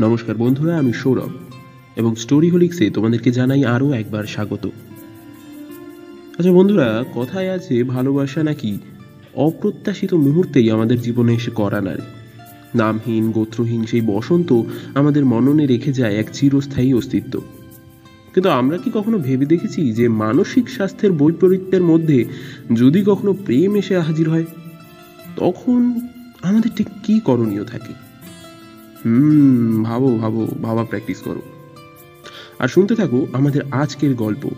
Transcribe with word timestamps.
নমস্কার 0.00 0.36
বন্ধুরা, 0.36 0.78
আমি 0.78 0.92
সৌরভ 0.92 1.32
এবং 1.96 2.14
স্টোরি 2.14 2.50
হোলিক্সে 2.50 2.90
তোমাদেরকে 2.90 3.30
জানাই 3.30 3.64
আরও 3.64 3.92
একবার 3.92 4.24
স্বাগত। 4.24 4.64
আচ্ছা 6.38 6.52
বন্ধুরা, 6.52 7.04
কথায় 7.14 7.50
আছে 7.50 7.74
ভালোবাসা 7.84 8.42
নাকি 8.42 8.78
অপ্রত্যাশিত 9.34 10.14
মুহূর্তেই 10.14 10.70
আমাদের 10.70 10.98
জীবনে 11.00 11.32
এসে 11.34 11.50
করা 11.50 11.80
নারে। 11.80 12.04
নামহীন, 12.74 13.24
গোত্রহীন 13.30 13.82
সেই 13.86 14.00
বসন্ত 14.00 14.50
আমাদের 14.94 15.24
মননে 15.24 15.66
রেখে 15.66 15.92
যায় 15.92 16.14
এক 16.16 16.28
চিরস্থায়ী 16.32 16.90
অস্তিত্ব। 16.94 17.34
কিন্তু 18.34 18.48
আমরা 18.50 18.76
কি 18.78 18.88
কখনো 18.94 19.18
ভেবে 19.18 19.46
দেখেছি 19.46 19.80
যে 19.92 20.08
মানসিক 20.22 20.66
স্বাস্থ্যের 20.70 21.12
বৈপরীত্যের 21.12 21.82
মধ্যে 21.82 22.18
যদি 22.72 23.00
কখনো 23.06 23.32
প্রেম 23.46 23.70
এসে 23.76 23.94
হাজির 23.98 24.26
হয়, 24.30 24.46
তখন 25.36 25.80
আমাদের 26.42 26.70
ঠিক 26.76 26.88
কী 27.02 27.14
করণীয় 27.20 27.64
থাকে? 27.64 28.07
হুম, 29.04 29.82
ভাবো 29.84 30.16
ভাবো, 30.16 30.46
ভাবা 30.46 30.84
প্র্যাকটিস 30.84 31.22
করো। 31.22 31.42
আর 32.58 32.68
শুনতে 32.68 32.94
থাকো 32.94 33.26
আমাদের 33.32 33.60
আজকের 33.70 34.14
গল্প। 34.14 34.50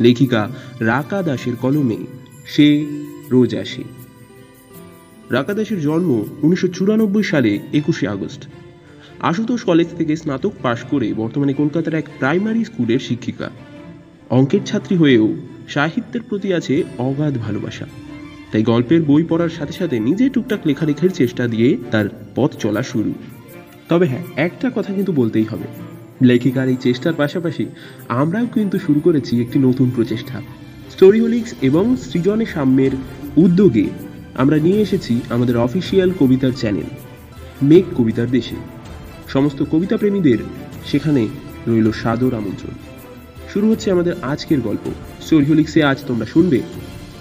লেখিকা 0.00 0.50
রাকা 0.80 1.22
দাসের 1.22 1.56
কলমে 1.56 1.96
সে 2.46 2.86
রোজ 3.30 3.54
আসে। 3.54 3.84
রাকা 5.30 5.54
দাসের 5.54 5.80
জন্ম 5.80 6.24
উনিশশো 6.42 6.68
চুরানব্বই 6.68 7.22
সালে 7.22 7.58
একুশে 7.72 8.08
আগস্ট। 8.08 8.48
আশুতোষ 9.20 9.62
কলেজ 9.62 9.86
থেকে 9.98 10.16
স্নাতক 10.16 10.52
পাশ 10.62 10.82
করে 10.82 11.14
বর্তমানে 11.14 11.52
কলকাতার 11.52 11.94
এক 11.94 12.08
প্রাইমারি 12.18 12.64
স্কুলের 12.64 12.98
শিক্ষিকা। 12.98 13.50
অঙ্কের 14.30 14.60
ছাত্রী 14.66 14.96
হয়েও 14.96 15.36
সাহিত্যের 15.68 16.22
প্রতি 16.22 16.54
আছে 16.54 16.82
অগাধ 16.98 17.38
ভালোবাসা। 17.38 17.86
তাই 18.52 18.62
গল্পের 18.62 19.02
বই 19.02 19.22
পড়ার 19.22 19.48
সাথে 19.48 19.72
সাথে 19.72 20.00
নিজে 20.00 20.28
টুকটাক 20.28 20.66
লেখালেখির 20.66 21.10
চেষ্টা 21.10 21.48
দিয়ে 21.48 21.76
তার 21.90 22.04
পথ 22.34 22.56
চলা 22.56 22.82
শুরু। 22.82 23.14
তবে 23.90 24.06
হ্যাঁ 24.06 24.24
একটা 24.36 24.70
কথা 24.76 24.92
কিন্তু 24.94 25.12
বলতেই 25.12 25.44
হবে। 25.44 25.66
লেখিকার 26.22 26.68
এই 26.68 26.76
চেষ্টার 26.80 27.14
পাশাপাশি 27.14 27.64
আমরাও 28.08 28.46
কিন্তু 28.46 28.78
শুরু 28.78 29.00
করেছি 29.00 29.40
একটি 29.40 29.58
নতুন 29.58 29.90
প্রচেষ্টা। 29.96 30.42
স্টোরিহোলিক্স 30.90 31.54
এবং 31.62 31.96
সৃজনে 31.96 32.46
সাম্যের 32.46 32.90
উদ্যোগে 33.36 33.86
আমরা 34.34 34.56
নিয়ে 34.56 34.80
এসেছি 34.80 35.20
আমাদের 35.30 35.56
অফিসিয়াল 35.56 36.10
কবিতার 36.20 36.52
চ্যানেল 36.52 36.88
মেঘ 37.62 37.84
কবিতার 37.98 38.28
দেশে। 38.30 38.56
সমস্ত 39.28 39.62
কবিতা 39.70 39.96
প্রেমীদের 39.96 40.38
সেখানে 40.86 41.28
রইল 41.68 41.92
সাদর 41.92 42.34
আমন্ত্রণ। 42.34 42.74
শুরু 43.52 43.70
হচ্ছে 43.70 43.90
আমাদের 43.90 44.14
আজকের 44.22 44.60
গল্প। 44.60 44.84
স্টোরিহোলিক্সে 45.20 45.80
আজ 45.82 45.98
তোমরা 46.06 46.26
শুনবে 46.26 46.60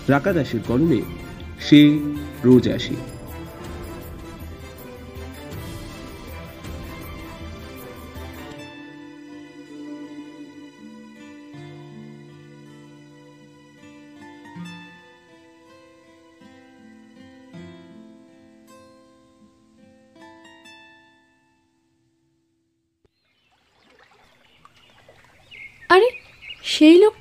রাকা 0.08 0.34
দাসের 0.34 0.60
কলমে, 0.68 1.02
সে 1.60 2.00
রোজ 2.44 2.70
আসে। 2.70 2.96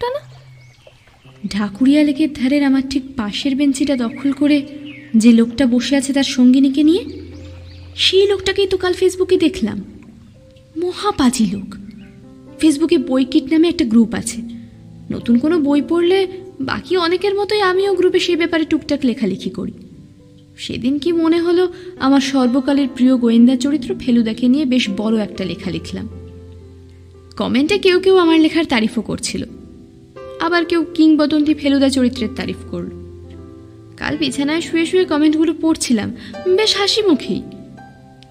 লোকটা 0.03 0.09
না? 0.11 0.21
ঢাকুরিয়া 1.47 2.03
লেকের 2.05 2.33
ধারের 2.33 2.63
আমার 2.65 2.83
ঠিক 2.91 3.03
পাশের 3.17 3.57
বেঞ্চিটা 3.57 3.97
দখল 3.97 4.33
করে 4.33 4.67
যে 5.17 5.33
লোকটা 5.33 5.67
বসে 5.67 5.97
আছে 5.97 6.13
তার 6.13 6.25
সঙ্গিনীকে 6.25 6.83
নিয়ে, 6.83 7.05
সেই 7.97 8.27
লোকটাকেই 8.27 8.67
তো 8.67 8.77
কাল 8.77 8.93
ফেসবুকে 8.93 9.37
দেখলাম। 9.37 9.85
মহাপাজি 10.77 11.47
লোক। 11.47 11.75
ফেসবুকে 12.59 12.99
বই 12.99 13.25
কিট 13.25 13.53
নামে 13.53 13.69
একটা 13.69 13.85
গ্রুপ 13.85 14.15
আছে। 14.15 14.41
নতুন 15.11 15.39
কোনো 15.39 15.59
বই 15.59 15.83
পড়লে 15.89 16.27
বাকি 16.61 16.97
অনেকের 16.97 17.35
মতোই 17.35 17.61
আমিও 17.61 17.95
গ্রুপে 17.95 18.19
সে 18.19 18.37
ব্যাপারে 18.37 18.65
টুকটাক 18.65 19.05
লেখালেখি 19.05 19.51
করি। 19.51 19.73
সেদিন 20.59 20.99
কি 20.99 21.13
মনে 21.13 21.41
হলো 21.41 21.73
আমার 21.99 22.21
সর্বকালের 22.21 22.89
প্রিয় 22.95 23.17
গোয়েন্দা 23.17 23.57
চরিত্র 23.57 23.95
ফেলুদাকে 24.01 24.49
নিয়ে 24.49 24.65
বেশ 24.65 24.91
বড় 24.97 25.19
একটা 25.19 25.45
লেখা 25.45 25.71
লিখলাম। 25.71 26.09
কমেন্টে 27.37 27.79
কেউ 27.79 28.01
কেউ 28.01 28.17
আমার 28.17 28.41
লেখার 28.41 28.65
তারিফও 28.65 29.03
করছিল। 29.03 29.45
আবার 30.49 30.65
কেউ 30.65 30.83
কিংবদন্তি 30.95 31.53
ফেলুদা 31.55 31.89
চরিত্রের 31.89 32.29
তারিফ 32.37 32.61
করল। 32.71 32.91
কাল 33.97 34.15
বিছানায় 34.17 34.61
শুয়ে 34.61 34.87
শুয়ে 34.87 35.05
কমেন্টগুলো 35.05 35.53
পড়ছিলাম। 35.61 36.09
বেশ 36.57 36.73
হাসি 36.77 37.01
মুখেই 37.03 37.43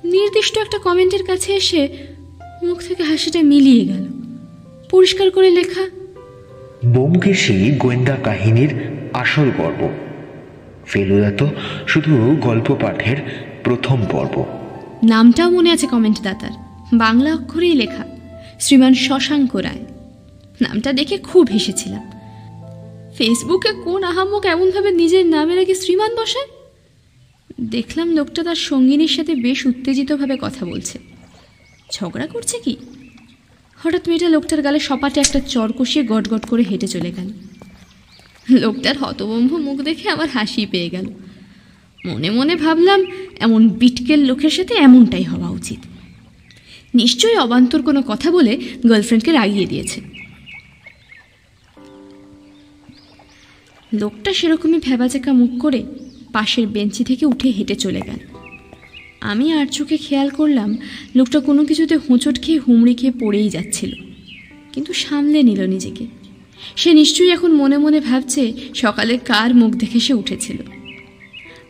নির্দিষ্ট 0.04 0.58
একটা 0.58 0.78
কমেন্টের 0.78 1.24
কাছে 1.24 1.50
এসে 1.54 1.82
মুখ 2.64 2.78
থেকে 2.88 3.04
হাসিটা 3.04 3.42
মিলিয়ে 3.42 3.84
গেল। 3.86 4.06
পরিষ্কার 4.92 5.28
করে 5.32 5.50
লেখা 5.50 5.84
বোমকেশী 6.86 7.58
গোয়েন্দা 7.78 8.16
কাহিনীর 8.24 8.72
আসল 9.14 9.48
পর্ব। 9.58 9.82
ফেলুদা 10.86 11.32
তো 11.38 11.46
শুধু 11.88 12.12
গল্প 12.42 12.68
পাঠের 12.82 13.18
প্রথম 13.64 13.98
পর্ব। 14.12 14.36
নামটাও 15.04 15.50
মনে 15.50 15.70
আছে 15.72 15.88
কমেন্ট 15.88 16.18
দাতার 16.22 16.54
বাংলা 16.94 17.30
অক্ষরেই 17.34 17.76
লেখা 17.76 18.04
শ্রীমান 18.60 18.94
শশাঙ্ক 19.06 19.54
রায়। 19.56 19.84
নামটা 20.62 20.94
দেখে 20.94 21.18
খুব 21.18 21.48
হেসেছিলাম। 21.54 22.12
ফেসবুকে 23.18 23.72
কোন 23.84 24.04
আহাম্মক 24.04 24.46
এমনভাবে 24.46 24.92
নিজের 24.92 25.26
নামের 25.26 25.60
আগে 25.60 25.76
শ্রীমান 25.76 26.16
বসায় 26.16 26.48
দেখলাম 27.62 28.12
লোকটা 28.12 28.44
তার 28.44 28.56
সঙ্গিনীর 28.56 29.08
সাথে 29.08 29.36
বেশ 29.36 29.66
উত্তেজিতভাবে 29.66 30.38
কথা 30.42 30.66
বলছে। 30.66 31.00
ঝগড়া 31.92 32.28
করছে 32.28 32.60
কি? 32.60 32.78
হঠাৎ 33.84 34.08
মেয়েটা 34.08 34.30
লোকটার 34.30 34.62
গালে 34.62 34.80
সপাটে 34.80 35.20
একটা 35.20 35.40
চর 35.40 35.72
কষিয়ে 35.72 36.06
গটগট 36.06 36.46
করে 36.46 36.64
হেঁটে 36.64 36.88
চলে 36.88 37.12
গেল। 37.12 37.30
লোকটার 38.60 38.98
হতবম্ভ 38.98 39.54
মুখ 39.54 39.82
দেখে 39.82 40.10
আমার 40.10 40.30
হাসি 40.30 40.66
পেয়ে 40.66 40.90
গেল। 40.90 41.06
মনে 42.06 42.30
মনে 42.30 42.56
ভাবলাম, 42.56 43.06
এমন 43.40 43.70
বিটকেল 43.70 44.20
লোকের 44.20 44.50
সাথে 44.50 44.74
এমনটাই 44.74 45.24
হওয়া 45.24 45.50
উচিত। 45.50 45.80
নিশ্চয়ই 46.96 47.38
অবান্তর 47.38 47.82
কোনো 47.82 48.02
কথা 48.08 48.32
বলে 48.32 48.58
গার্লফ্রেন্ডকে 48.90 49.32
রাগিয়ে 49.32 49.66
দিয়েছে। 49.66 50.17
লোকটা 53.94 54.34
সেরকমই 54.34 54.80
ভেবাচেকা 54.80 55.34
মুখ 55.34 55.62
করে 55.62 55.84
পাশের 56.34 56.68
বেঞ্চি 56.68 57.04
থেকে 57.04 57.26
উঠে 57.26 57.50
হেঁটে 57.50 57.76
চলে 57.76 58.02
গেল। 58.02 58.38
আমি 59.22 59.54
আর 59.54 59.66
চোখে 59.66 59.98
খেয়াল 59.98 60.30
করলাম 60.30 60.78
লোকটা 61.16 61.40
কোনো 61.40 61.66
কিছুতে 61.66 61.98
হোঁচট 61.98 62.42
খেয়ে 62.42 62.60
হুমড়ি 62.60 62.94
খেয়ে 62.94 63.14
পড়েই 63.20 63.50
যাচ্ছিল। 63.50 63.92
কিন্তু 64.74 64.94
সামলে 64.94 65.44
নিল 65.44 65.66
নিজেকে। 65.66 66.06
সে 66.76 66.94
নিশ্চয়ই 66.94 67.32
এখন 67.32 67.52
মনে 67.52 67.78
মনে 67.78 68.00
ভাবছে 68.00 68.54
সকালে 68.76 69.18
কার 69.18 69.56
মুখ 69.56 69.74
দেখে 69.74 70.00
সে 70.00 70.14
উঠেছিল। 70.14 70.58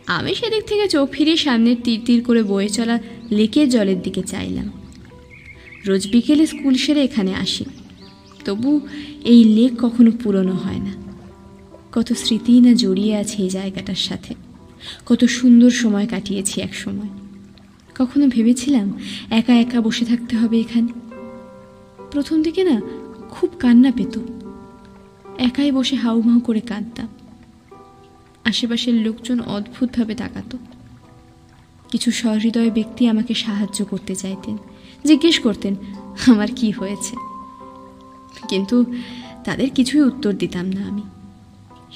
আমি 0.07 0.35
সেদিক 0.35 0.63
থেকে 0.63 0.88
চোখ 0.88 1.09
ফিরিয়ে 1.11 1.38
সামনের 1.38 1.75
তীর 1.83 2.00
তীর 2.06 2.23
করে 2.23 2.44
বয়ে 2.44 2.69
চলা 2.69 3.00
লেকের 3.31 3.69
জলের 3.69 4.01
দিকে 4.01 4.23
চাইলাম। 4.23 4.72
রোজ 5.88 6.11
বিকেলে 6.11 6.47
স্কুল 6.47 6.75
সেরে 6.75 7.03
এখানে 7.03 7.35
আসি। 7.35 7.66
তবু 8.45 8.81
এই 9.23 9.44
লেক 9.44 9.72
কখনো 9.81 10.11
পুরনো 10.23 10.53
হয় 10.53 10.79
না। 10.79 11.06
কত 11.97 12.13
স্মৃতি 12.13 12.61
না 12.61 12.73
জড়িয়ে 12.73 13.15
আছে 13.15 13.43
এই 13.43 13.49
জায়গাটার 13.49 13.95
সাথে। 13.95 14.35
কত 15.05 15.25
সুন্দর 15.25 15.69
সময় 15.69 16.07
কাটিয়েছি 16.07 16.61
এক 16.61 16.75
সময় 16.75 17.09
কখনো 17.99 18.27
ভেবেছিলাম 18.27 18.93
একা 19.29 19.53
একা 19.53 19.81
বসে 19.81 20.05
থাকতে 20.05 20.35
হবে 20.35 20.59
এখানে? 20.59 20.87
প্রথম 22.11 22.41
দিকে 22.41 22.63
না, 22.63 22.81
খুব 23.29 23.49
কান্না 23.59 23.91
পেত। 23.91 24.19
একাই 25.37 25.71
বসে 25.71 25.95
হাউমাউ 25.95 26.39
করে 26.39 26.59
কাঁদতাম। 26.59 27.07
আশেপাশের 28.45 28.93
লোকজন 28.93 29.39
অদ্ভুতভাবে 29.39 30.15
তাকাতো। 30.15 30.57
কিছু 31.89 32.11
সহৃদয় 32.11 32.69
ব্যক্তি 32.69 33.07
আমাকে 33.07 33.33
সাহায্য 33.33 33.85
করতে 33.85 34.15
চাইতেন, 34.15 34.57
জিজ্ঞেস 35.05 35.39
করতেন, 35.39 35.75
আমার 36.27 36.47
কি 36.55 36.71
হয়েছে? 36.71 37.15
কিন্তু 38.50 38.85
তাদের 39.45 39.69
কিছুই 39.69 40.01
উত্তর 40.01 40.33
দিতাম 40.33 40.65
না 40.65 40.88
আমি। 40.88 41.01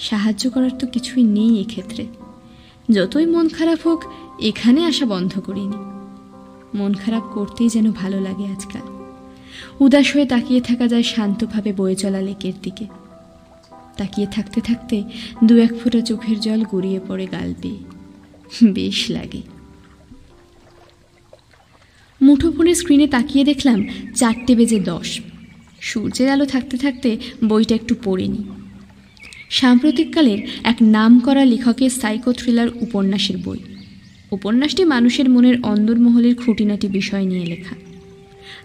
সাহায্য 0.02 0.50
করার 0.50 0.70
তো 0.80 0.88
কিছুই 0.88 1.24
নেই 1.24 1.62
এক্ষেত্রে। 1.62 2.08
যতই 2.92 3.26
মন 3.26 3.50
খারাপ 3.50 3.88
হোক, 3.88 4.04
এখানে 4.40 4.86
আসা 4.86 5.06
বন্ধ 5.06 5.40
করিনি। 5.40 5.80
মন 6.78 6.94
খারাপ 6.94 7.24
করতেই 7.34 7.70
যেন 7.70 7.92
ভালো 7.92 8.22
লাগে 8.22 8.46
আজকাল। 8.46 8.86
উদাস 9.80 10.16
হয়ে 10.16 10.26
তাকিয়ে 10.26 10.62
থাকা 10.62 10.88
যায় 10.88 11.04
শান্তভাবে 11.04 11.74
বয়ে 11.74 11.96
চলা 11.96 12.22
লেকের 12.22 12.54
দিকে। 12.64 12.86
তাকিয়ে 13.98 14.28
থাকতে 14.28 14.62
থাকতে 14.62 15.04
দু 15.44 15.58
এক 15.58 15.72
ফোঁটা 15.84 16.02
চোখের 16.02 16.40
জল 16.40 16.64
গড়িয়ে 16.64 17.00
পড়ে 17.08 17.26
গাল 17.26 17.54
বেয়ে 17.62 17.80
বেশ 18.72 19.12
লাগে। 19.12 19.42
মুঠোফোনের 22.22 22.76
স্ক্রিনে 22.76 23.08
তাকিয়ে 23.08 23.46
দেখলাম 23.46 23.88
চারটে 24.16 24.56
বেজে 24.56 24.80
দশ। 24.80 25.20
সূর্যের 25.82 26.30
আলো 26.30 26.46
থাকতে 26.46 26.78
থাকতে 26.78 27.18
বইটা 27.48 27.76
একটু 27.76 27.96
পড়ে 28.04 28.28
নিই 28.28 28.44
সাম্প্রতিককালের 29.52 30.38
এক 30.64 30.76
নামকরা 30.82 31.46
লেখকের 31.46 31.90
সাইকো 31.90 32.34
থ্রিলার 32.34 32.68
উপন্যাসের 32.82 33.38
বই। 33.38 33.58
উপন্যাসটি 34.32 34.86
মানুষের 34.86 35.30
মনের 35.30 35.62
অন্দরমহলের 35.64 36.36
খুঁটিনাটি 36.36 36.88
বিষয় 36.88 37.26
নিয়ে 37.26 37.46
লেখা। 37.46 37.76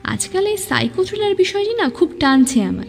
আজকাল 0.04 0.46
এই 0.46 0.56
সাইকো 0.56 1.04
থ্রিলার 1.04 1.34
বিষয়টি 1.34 1.74
না 1.74 1.88
খুব 1.88 2.10
টানছে 2.20 2.62
আমার 2.62 2.84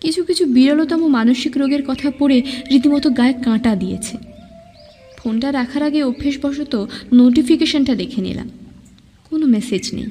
কিছু 0.00 0.24
কিছু 0.24 0.46
বিরলতম 0.46 1.06
মানসিক 1.06 1.56
রোগের 1.56 1.82
কথা 1.86 2.12
পড়ে 2.18 2.42
রীতিমতো 2.70 3.10
গায়ে 3.10 3.32
কাঁটা 3.32 3.76
দিয়েছে। 3.76 4.16
ফোনটা 5.18 5.52
রাখার 5.52 5.82
আগে 5.82 6.02
অভ্যেসবশত 6.02 6.88
নোটিফিকেশনটা 7.12 7.94
দেখে 7.94 8.20
নিলাম। 8.20 8.50
কোনো 9.30 9.46
মেসেজ 9.46 9.94
নেই। 9.94 10.06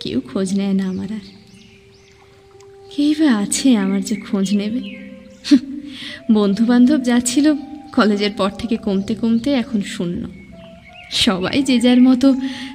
কেউ 0.00 0.20
খোঁজ 0.20 0.54
নেয় 0.54 0.72
না 0.72 0.84
আমার 0.84 1.12
আর। 1.12 1.20
কেই 2.96 3.14
আছে 3.28 3.76
আমার 3.76 4.02
যে 4.02 4.16
খোঁজ 4.16 4.56
নেবে? 4.56 5.05
বন্ধু 6.32 6.64
বান্ধব 6.64 7.02
যা 7.02 7.20
ছিল 7.20 7.54
কলেজের 7.92 8.30
পর 8.36 8.50
থেকে 8.58 8.76
কমতে 8.76 9.14
কমতে 9.14 9.52
এখন 9.52 9.82
শূন্য। 9.82 10.28
সবাই 11.10 11.62
যে 11.62 11.80
যার 11.80 12.00
মতো 12.00 12.32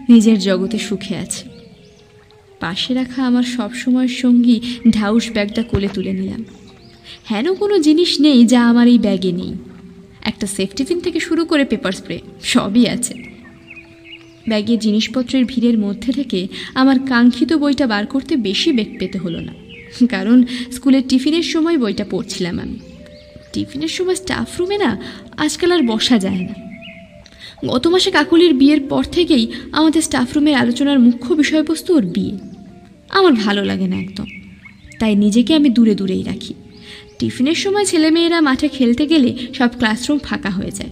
নিজের 0.09 0.39
জগতে 0.39 0.79
সুখে 0.79 1.15
আছে। 1.15 1.49
পাশে 2.59 2.93
রাখা 2.93 3.23
আমার 3.23 3.43
সবসময়ের 3.43 4.09
সঙ্গী 4.09 4.61
ঢাউস 4.89 5.31
ব্যাগটা 5.31 5.63
কোলে 5.63 5.87
তুলে 5.93 6.13
নিলাম। 6.13 6.45
হেন 7.31 7.53
কোনো 7.53 7.79
জিনিস 7.79 8.21
নেই 8.21 8.45
যা 8.45 8.69
আমার 8.69 8.87
এই 8.87 8.99
ব্যাগে 8.99 9.31
নেই। 9.31 9.53
একটা 10.21 10.47
সেফটি 10.47 10.83
পিন 10.83 10.99
থেকে 10.99 11.19
শুরু 11.19 11.45
করে 11.45 11.65
পেপার 11.65 11.91
স্প্রে, 11.91 12.19
সবই 12.43 12.87
আছে। 12.87 13.13
ব্যাগে 14.47 14.77
জিনিসপত্রের 14.77 15.45
ভিড়ের 15.45 15.77
মধ্যে 15.77 16.13
থেকে 16.13 16.47
আমার 16.73 16.99
কাঙ্ক্ষিত 16.99 17.53
বইটা 17.53 17.87
বার 17.87 18.05
করতে 18.05 18.35
বেশি 18.35 18.71
বেগ 18.71 18.99
পেতে 18.99 19.17
হলো 19.17 19.39
না। 19.39 19.53
কারণ 20.09 20.43
স্কুলের 20.71 21.01
টিফিনের 21.09 21.43
সময় 21.43 21.77
বইটা 21.77 22.05
পড়ছিলাম 22.11 22.59
আমি। 22.59 22.79
টিফিনের 23.53 23.87
সময় 23.87 24.15
স্টাফ 24.15 24.59
রুমে 24.59 24.77
না, 24.77 25.01
আজকাল 25.37 25.71
আর 25.71 25.81
বসা 25.81 26.17
যায় 26.19 26.39
না। 26.39 26.71
গত 27.67 27.87
মাসে 27.87 28.11
কাকুলির 28.11 28.53
বিয়ের 28.53 28.81
পর 28.81 29.03
থেকেই 29.03 29.51
আমাদের 29.71 30.01
স্টাফ 30.01 30.33
রুমের 30.35 30.55
আলোচনার 30.55 30.99
মুখ্য 30.99 31.33
বিষয়বস্তু 31.33 31.95
ওর 31.95 32.05
বিয়ে। 32.05 32.37
আমার 33.09 33.33
ভালো 33.33 33.65
লাগে 33.65 33.87
না 33.87 33.95
একদম। 33.95 34.25
তাই 34.99 35.15
নিজেকে 35.15 35.55
আমি 35.55 35.69
দূরে 35.69 35.95
দূরেই 35.95 36.23
রাখি। 36.23 36.53
টিফিনের 37.19 37.55
সময় 37.55 37.85
ছেলেমেয়েরা 37.85 38.41
মাঠে 38.41 38.67
খেলতে 38.67 39.07
গেলে 39.07 39.37
সব 39.57 39.69
ক্লাসরুম 39.77 40.19
ফাঁকা 40.19 40.49
হয়ে 40.49 40.71
যায়। 40.71 40.89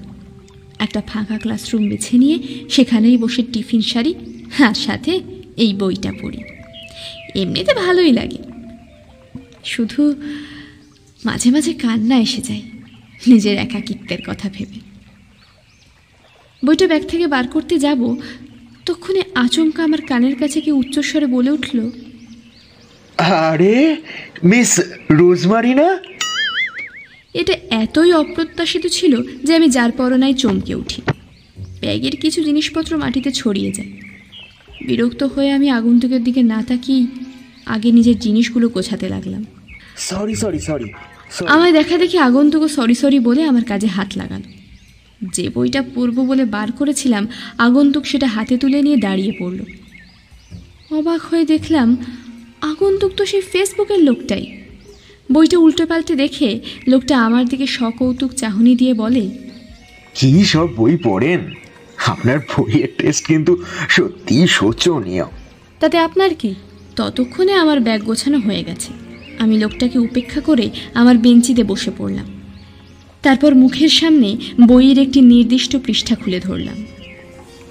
একটা 0.80 1.02
ফাঁকা 1.08 1.38
ক্লাসরুম 1.38 1.90
বেছে 1.90 2.18
নিয়ে 2.18 2.40
সেখানেই 2.70 3.18
বসে 3.18 3.44
টিফিন 3.54 3.82
সারি, 3.82 4.16
আর 4.60 4.74
সাথে 4.74 5.20
এই 5.58 5.74
বইটা 5.74 6.14
পড়ি। 6.22 6.38
এমনিতে 7.36 7.74
ভালোই 7.74 8.12
লাগে। 8.12 8.38
শুধু 9.64 10.16
মাঝে 11.26 11.52
মাঝে 11.52 11.74
কান্না 11.74 12.18
এসে 12.18 12.42
যায়। 12.42 12.62
নিজের 13.28 13.58
একাকিত্বের 13.58 14.22
কথা 14.28 14.50
ভেবে। 14.54 14.80
বইটা 16.66 16.88
ব্যাগ 16.88 17.08
থেকে 17.08 17.28
বার 17.28 17.48
করতে 17.48 17.80
যাব 17.80 18.16
তখনই 18.86 19.22
আচমকা 19.36 19.84
আমার 19.84 20.02
কানের 20.02 20.36
কাছে 20.36 20.62
কি 20.62 20.72
উচ্চস্বরে 20.72 21.26
বলে 21.26 21.52
উঠল 21.52 21.92
আরে 23.18 23.96
মিস 24.44 24.82
রোজমারিনা? 25.12 26.00
এটা 27.34 27.54
এতই 27.70 28.14
অপ্রত্যাশিত 28.14 28.88
ছিল 28.88 29.24
যে 29.44 29.56
আমি 29.56 29.70
যার 29.70 29.92
পরনায় 29.92 30.34
চমকে 30.34 30.76
উঠি। 30.76 31.02
ব্যাগের 31.82 32.16
কিছু 32.16 32.44
জিনিসপত্র 32.44 32.98
মাটিতে 32.98 33.32
ছড়িয়ে 33.32 33.72
যায়। 33.72 33.92
বিরক্ত 34.88 35.24
হয়ে 35.24 35.52
আমি 35.52 35.70
আগন্তুকের 35.70 36.24
দিকে 36.24 36.44
না 36.44 36.64
তাকিয়ে 36.68 37.08
আগে 37.66 37.92
নিজের 37.92 38.20
জিনিসগুলো 38.20 38.70
গোছাতে 38.70 39.10
লাগলাম। 39.10 39.46
Sorry 39.98 40.36
sorry 40.36 40.60
sorry. 40.60 40.94
আমায় 41.48 41.74
দেখা 41.74 41.98
দেখি 41.98 42.18
আগন্তুক 42.18 42.68
সরি 42.68 42.96
সরি 42.96 43.20
বলে 43.20 43.44
আমার 43.44 43.64
কাজে 43.64 43.88
হাত 43.88 44.18
লাগালো। 44.18 44.44
যে 45.22 45.50
বইটা 45.56 45.84
পড়ব 45.96 46.26
বলে 46.26 46.46
বার 46.46 46.72
করেছিলাম 46.72 47.28
আগন্তুক 47.58 48.06
সেটা 48.06 48.28
হাতে 48.28 48.58
তুলে 48.58 48.82
নিয়ে 48.82 48.98
দাঁড়িয়ে 48.98 49.34
পড়ল। 49.40 49.60
অবাক 50.96 51.22
হয়ে 51.22 51.46
দেখলাম 51.46 51.98
আগন্তুক 52.62 53.12
তো 53.18 53.26
সেই 53.26 53.42
ফেসবুকের 53.42 54.04
লোকটাই। 54.04 54.52
বইটা 55.32 55.58
উল্টে 55.58 55.86
পাল্টে 55.86 56.16
দেখে 56.16 56.60
লোকটা 56.88 57.26
আমার 57.26 57.46
দিকে 57.48 57.68
সকৌতুক 57.68 58.32
চাহনি 58.32 58.76
দিয়ে 58.76 58.94
বলে 58.94 59.30
কি 60.16 60.46
সব 60.46 60.68
বই 60.76 60.98
পড়েন। 60.98 61.52
আপনার 62.08 62.40
বইয়ের 62.40 62.90
টেস্ট 62.98 63.28
কিন্তু 63.28 63.64
সত্যি 63.90 64.48
শোচনীয়। 64.48 65.26
তাতে 65.80 65.98
আপনার 65.98 66.36
কি? 66.36 66.56
ততক্ষণে 66.96 67.54
আমার 67.54 67.80
ব্যাগ 67.80 68.02
গোছানো 68.04 68.40
হয়ে 68.40 68.64
গেছে। 68.64 69.09
আমি 69.40 69.58
লোকটাকে 69.58 70.00
উপেক্ষা 70.00 70.42
করে 70.42 70.70
আমার 70.94 71.18
বেঞ্চিতে 71.18 71.64
বসে 71.64 71.92
পড়লাম। 71.98 72.26
তারপর 73.22 73.56
মুখের 73.56 73.90
সামনে 73.90 74.38
বইয়ের 74.68 75.00
একটি 75.00 75.22
নির্দিষ্ট 75.22 75.78
পৃষ্ঠা 75.86 76.16
খুলে 76.16 76.40
ধরলাম। 76.40 76.86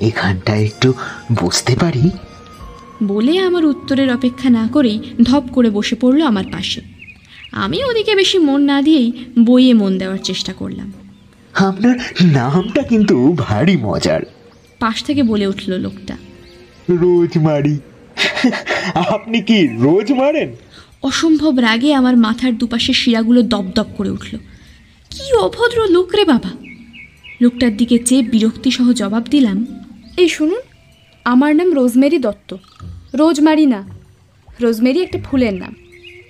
এখানটা 0.01 0.57
একটু 0.57 0.93
বসতে 1.45 1.77
পারি? 1.81 2.11
বলে 3.05 3.39
আমার 3.39 3.65
উত্তরের 3.65 4.13
অপেক্ষা 4.13 4.51
না 4.51 4.69
করেই 4.73 4.99
ধপ 5.23 5.45
করে 5.53 5.71
বসে 5.71 5.97
পড়ল 6.01 6.23
আমার 6.23 6.45
পাশে। 6.53 6.81
আমি 7.53 7.85
ওদিকে 7.85 8.15
বেশি 8.15 8.39
মন 8.39 8.61
না 8.63 8.83
দিয়েই 8.83 9.13
বইয়ে 9.45 9.75
মন 9.75 9.99
দেওয়ার 9.99 10.19
চেষ্টা 10.25 10.53
করলাম। 10.53 10.93
আপনার 11.55 11.97
নামটা 12.23 12.83
কিন্তু 12.83 13.17
ভারী 13.39 13.77
মজার। 13.77 14.21
পাশ 14.79 15.05
থেকে 15.05 15.23
বলে 15.23 15.47
উঠল 15.47 15.73
লোকটা। 15.79 16.17
রোজ 16.91 17.39
মারি 17.39 17.79
আপনি 18.95 19.41
কি 19.41 19.59
রোজ 19.67 20.13
মারেন? 20.13 20.51
অসম্ভব 21.03 21.59
রাগে 21.59 21.95
আমার 21.95 22.17
মাথার 22.17 22.59
দুপাশে 22.59 22.93
শিরাগুলো 22.93 23.43
দপদপ 23.43 23.87
করে 23.97 24.11
উঠল। 24.11 24.37
কি 25.11 25.33
অভদ্র 25.33 25.87
লোক 25.91 26.15
রে 26.15 26.25
বাবা। 26.25 26.51
লোকটার 27.41 27.77
দিকে 27.77 27.99
চেয়ে 27.99 28.23
বিরক্তিসহ 28.23 28.93
জবাব 28.93 29.25
দিলাম 29.31 29.67
এই 30.17 30.29
শুনুন 30.29 30.61
আমার 31.25 31.57
নাম 31.57 31.73
রোজমেরি 31.73 32.19
দত্ত। 32.19 32.57
রোজমারি 33.15 33.67
না 33.67 33.89
রোজমেরি 34.61 35.03
একটা 35.03 35.19
ফুলের 35.19 35.55
নাম। 35.55 35.75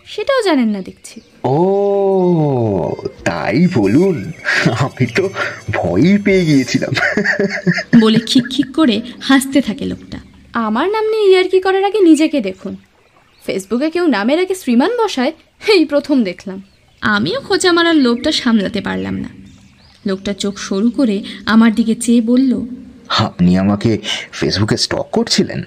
সেটাও 0.06 0.42
জানেন 0.42 0.68
না 0.68 0.80
দেখছি। 0.80 1.20
ও 1.44 1.56
তাই 3.24 3.66
বলুন 3.74 4.32
আমি 4.66 5.06
তো 5.06 5.30
ভয়ই 5.72 6.18
পেয়ে 6.18 6.44
গিয়েছিলাম। 6.44 6.92
বলে 8.00 8.18
খিক 8.26 8.44
খিক 8.50 8.68
করে 8.74 9.00
হাসতে 9.20 9.60
থাকে 9.60 9.84
লোকটা। 9.84 10.18
আমার 10.54 10.90
নাম 10.90 11.04
নিয়ে 11.10 11.30
ইয়ার্কি 11.30 11.60
করার 11.60 11.84
আগে 11.84 12.00
নিজেকে 12.00 12.40
দেখুন। 12.40 12.76
ফেসবুকে 13.48 13.90
কেউ 13.90 14.06
নামের 14.06 14.38
আগে 14.40 14.54
শ্রীমান 14.54 14.92
বসায় 15.02 15.32
এই 15.68 15.84
প্রথম 15.84 16.24
দেখলাম। 16.24 16.62
আমিও 17.02 17.40
খোঁজা 17.40 17.72
মারার 17.72 17.96
লোকটা 17.96 18.32
সামলাতে 18.32 18.80
পারলাম 18.80 19.14
না। 19.14 19.28
লোকটা 20.06 20.32
চোখ 20.32 20.58
সরু 20.58 20.90
করে 20.90 21.22
আমার 21.46 21.74
দিকে 21.74 21.94
চেয়ে 21.94 22.20
বলল 22.20 22.52
আপনি 23.08 23.58
আমাকে 23.58 23.98
ফেসবুকে 24.32 24.76
স্টক 24.76 25.06
করছিলেন? 25.12 25.60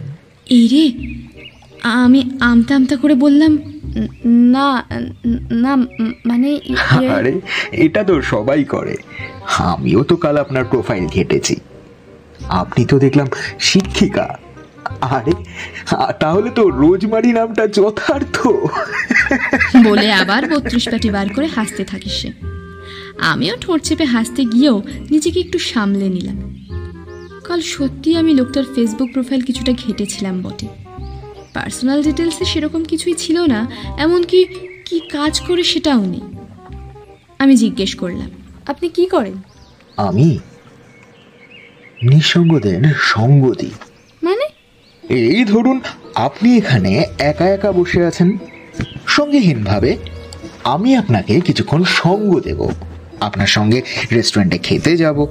এই 0.50 0.67
রে 0.67 0.86
আমি 1.84 2.20
আমতা 2.39 2.75
আমতা 2.75 2.96
করে 2.96 3.15
বললাম 3.15 3.58
না 4.56 4.67
না 5.63 5.75
মানে 6.25 6.50
ইয়ে-" 6.65 7.12
আরে 7.12 7.34
এটা 7.72 8.03
তো 8.03 8.22
সবাই 8.22 8.63
করে। 8.63 8.96
আমিও 9.58 10.03
তো 10.03 10.15
কাল 10.15 10.38
আপনার 10.38 10.65
প্রোফাইল 10.65 11.06
ঘেটেছি। 11.08 11.56
আপনি 12.62 12.86
তো 12.86 13.00
দেখলাম 13.00 13.27
শিক্ষিকা। 13.60 14.27
আরে 15.02 15.34
তাহলে 16.20 16.50
তো 16.56 16.64
রোজমারি 16.70 17.32
নামটা 17.34 17.68
যথার্থ। 17.68 18.48
বলে 19.84 20.08
আবার 20.12 20.42
বত্রিশ 20.50 20.86
পাটি 20.90 21.10
বার 21.10 21.28
করে 21.36 21.48
হাসতে 21.48 21.84
থাকে 21.84 22.10
সে। 22.10 22.30
আমিও 23.32 23.56
ঠোঁট 23.62 23.82
চেপে 23.82 24.06
হাসতে 24.06 24.42
গিয়েও 24.46 24.78
নিজেকে 25.12 25.40
একটু 25.40 25.60
সামলে 25.60 26.08
নিলাম। 26.10 26.38
কাল 27.44 27.62
সত্যি 27.62 28.10
আমি 28.18 28.34
লোকটার 28.34 28.64
ফেসবুক 28.76 29.10
প্রোফাইল 29.14 29.42
কিছুটা 29.42 29.72
ঘেটেছিলাম 29.72 30.42
বটে। 30.42 30.68
পার্সোনাল 31.54 32.00
ডিটেলসে 32.04 32.46
সেরকম 32.46 32.84
কিছুই 32.84 33.14
ছিল 33.14 33.38
না 33.46 33.60
এমনকি 33.98 34.40
কি 34.86 34.98
কাজ 35.00 35.34
করে 35.48 35.64
সেটাও 35.64 36.02
নেই। 36.06 36.26
আমি 37.40 37.54
জিজ্ঞেস 37.56 37.96
করলাম 37.96 38.30
আপনি 38.68 38.90
কি 38.90 39.06
করেন? 39.06 39.38
আমি 39.98 40.40
নিঃসঙ্গদের 42.04 42.82
সঙ্গ 43.00 43.54
দিই। 43.54 43.72
এই 45.12 45.46
ধরুন 45.46 45.82
আপনি 46.15 46.58
এখানে 46.58 47.06
একা 47.20 47.50
একা 47.50 47.72
বসে 47.72 48.06
আছেন। 48.06 48.38
সঙ্গীহীনভাবে 49.08 49.98
আমি 50.63 50.96
আপনাকে 50.96 51.39
কিছুক্ষণ 51.39 51.84
সঙ্গ 51.84 52.39
দেব। 52.39 52.70
আপনার 53.20 53.48
সঙ্গে 53.48 53.82
রেস্টুরেন্টে 54.12 54.58
খেতে 54.58 54.98
যাব। 54.98 55.27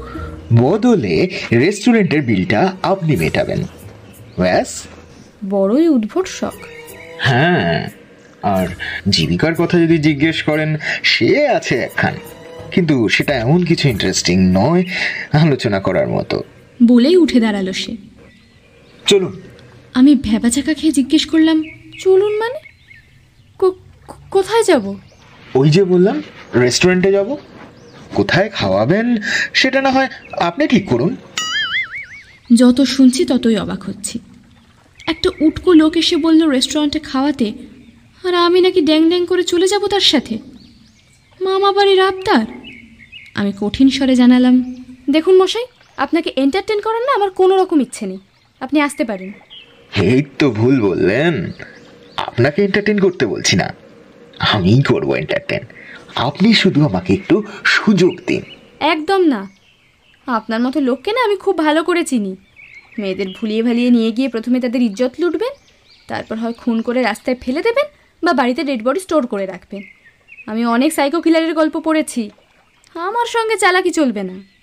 বদলে 0.57 1.31
রেস্টুরেন্টের 1.53 2.23
বিলটা 2.23 2.77
আপনি 2.83 3.17
মেটাবেন। 3.17 3.63
ব্যাস। 4.39 4.83
বড়ই 5.49 5.89
উদ্ভট 5.89 6.27
শখ। 6.27 6.55
হ্যাঁ 7.19 7.89
আর 8.43 8.67
জীবিকার 9.09 9.55
কথা 9.55 9.79
যদি 9.79 9.99
জিজ্ঞেস 9.99 10.43
করেন 10.43 10.77
সে 11.03 11.49
আছে 11.49 11.79
একখান। 11.79 12.15
কিন্তু 12.71 13.09
সেটা 13.09 13.35
এমন 13.35 13.65
কিছু 13.65 13.89
ইন্টারেস্টিং 13.89 14.51
নয় 14.53 14.85
আলোচনা 15.33 15.81
করার 15.81 16.09
মতো। 16.09 16.43
বলেই 16.87 17.17
উঠে 17.17 17.41
দাঁড়াল 17.41 17.73
সে। 17.73 17.97
চলুন 19.07 19.40
আমি 19.95 20.15
ভ্যাবাচাকা 20.15 20.75
খেয়ে 20.75 20.93
জিজ্ঞেস 20.93 21.27
করলাম 21.27 21.63
চলুন 21.99 22.39
মানে? 22.39 22.59
কোথায় 24.31 24.65
যাব? 24.65 24.85
ওই 25.55 25.71
যে 25.71 25.85
বললাম 25.85 26.23
রেস্টুরেন্টে 26.55 27.13
যাব। 27.13 27.37
কোথায় 28.15 28.49
খাওয়াবেন 28.51 29.17
সেটা 29.55 29.83
না 29.83 29.91
হয় 29.91 30.09
আপনি 30.33 30.67
ঠিক 30.67 30.89
করুন। 30.89 31.17
যত 32.55 32.81
শুনছি 32.81 33.25
ততই 33.25 33.57
অবাক 33.57 33.83
হচ্ছি। 33.83 34.19
একটা 35.07 35.31
উটকো 35.41 35.73
লোক 35.73 35.97
এসে 35.97 36.17
বলল 36.17 36.49
রেস্টুরেন্টে 36.49 36.99
খাওয়াতে 36.99 37.53
আর 38.25 38.35
আমি 38.35 38.61
নাকি 38.61 38.81
ড্যাং 38.81 39.09
ড্যাং 39.09 39.27
করে 39.27 39.43
চলে 39.43 39.67
যাব 39.69 39.87
তার 39.87 40.07
সাথে? 40.13 40.39
মামা 41.41 41.73
বাড়ির 41.73 42.01
আবদার? 42.01 42.47
আমি 43.35 43.53
কঠিন 43.61 43.91
স্বরে 43.91 44.15
জানালাম 44.15 44.57
দেখুন 45.11 45.43
মশাই 45.43 45.65
আপনাকে 45.97 46.33
এন্টারটেন 46.37 46.81
করার 46.81 47.01
না 47.01 47.13
আমার 47.15 47.31
কোনো 47.31 47.57
রকম 47.57 47.81
ইচ্ছে 47.81 48.07
নেই। 48.07 48.19
আপনি 48.61 48.81
আসতে 48.81 49.05
পারেন। 49.05 49.33
এই 49.97 50.23
তো 50.39 50.51
ভুল 50.51 50.81
বললেন। 50.81 51.53
আপনাকে 52.17 52.65
এন্টারটেন 52.65 52.99
করতে 52.99 53.27
বলছি 53.27 53.57
না। 53.57 53.75
আমিই 54.39 54.83
করব 54.83 55.15
এন্টারটেন 55.15 55.65
আপনি 56.15 56.55
শুধু 56.55 56.85
আমাকে 56.85 57.13
একটু 57.13 57.43
সুযোগ 57.65 58.17
দিন। 58.27 58.43
একদম 58.81 59.25
না। 59.25 59.51
আপনার 60.27 60.61
মতো 60.61 60.81
লোককে 60.81 61.13
না 61.13 61.25
আমি 61.25 61.37
খুব 61.37 61.59
ভালো 61.59 61.85
করে 61.85 62.05
চিনি। 62.05 62.37
মেয়েদের 62.99 63.27
ভুলিয়ে 63.41 63.63
ভালিয়ে 63.63 63.91
নিয়ে 63.91 64.11
গিয়ে 64.11 64.29
প্রথমে 64.29 64.61
তাদের 64.61 64.83
ইজ্জত 64.83 65.13
লুটবেন, 65.19 65.51
তারপর 66.07 66.37
হয় 66.37 66.53
খুন 66.53 66.83
করে 66.83 67.03
রাস্তায় 67.03 67.37
ফেলে 67.41 67.63
দেবেন 67.63 67.85
বা 68.23 68.33
বাড়িতে 68.33 68.65
ডেড 68.65 68.83
বডি 68.83 69.01
স্টোর 69.01 69.27
করে 69.27 69.47
রাখবেন। 69.47 69.83
আমি 70.47 70.67
অনেক 70.67 70.93
সাইকো 70.93 71.21
কিলারের 71.21 71.55
গল্প 71.55 71.77
পড়েছি। 71.77 72.31
আমার 72.95 73.27
সঙ্গে 73.27 73.57
চালাকি 73.57 73.91
চলবে 73.91 74.23
না। 74.23 74.60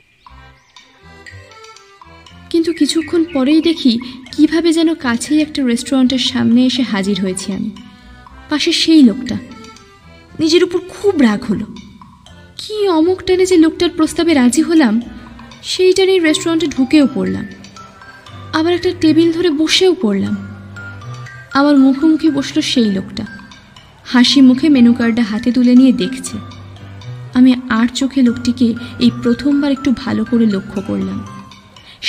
কিন্তু 2.50 2.74
কিছুক্ষণ 2.74 3.24
পরেই 3.34 3.62
দেখি 3.62 4.00
কীভাবে 4.32 4.74
যেন 4.74 4.96
কাছেই 4.96 5.42
একটা 5.42 5.66
রেস্টুরেন্টের 5.66 6.18
সামনে 6.18 6.66
এসে 6.66 6.82
হাজির 6.82 7.22
হয়েছি 7.22 7.54
আমি 7.54 7.70
পাশে 8.50 8.72
সেই 8.72 9.04
লোকটা। 9.04 9.36
নিজের 10.40 10.64
উপর 10.64 10.80
খুব 10.90 11.22
রাগ 11.22 11.44
হলো। 11.44 11.66
কি 12.58 12.88
অমুক 12.88 13.24
টেনে 13.24 13.46
যে 13.46 13.58
লোকটার 13.58 13.90
প্রস্তাবে 13.90 14.34
রাজি 14.34 14.62
হলাম 14.62 15.02
সেই 15.64 15.86
সেইটারই 15.86 16.20
রেস্টুরেন্টে 16.20 16.68
ঢুকেও 16.68 17.08
পড়লাম। 17.14 17.46
আবার 18.54 18.74
একটা 18.74 18.92
টেবিল 19.02 19.32
ধরে 19.32 19.50
বসেও 19.50 19.96
পড়লাম। 20.02 20.38
আমার 21.54 21.78
মুখোমুখি 21.78 22.30
বসল 22.30 22.62
সেই 22.62 22.86
লোকটা। 22.86 23.26
হাসি 24.06 24.42
মুখে 24.42 24.70
মেনু 24.70 24.94
কার্ডটা 24.94 25.24
হাতে 25.24 25.52
তুলে 25.52 25.76
নিয়ে 25.76 25.92
দেখছে। 25.92 26.38
আমি 27.34 27.54
আর 27.70 27.88
চোখে 27.88 28.22
লোকটিকে 28.22 28.74
এই 29.00 29.12
প্রথমবার 29.24 29.72
একটু 29.72 29.94
ভালো 29.98 30.26
করে 30.26 30.46
লক্ষ্য 30.46 30.82
করলাম। 30.82 31.26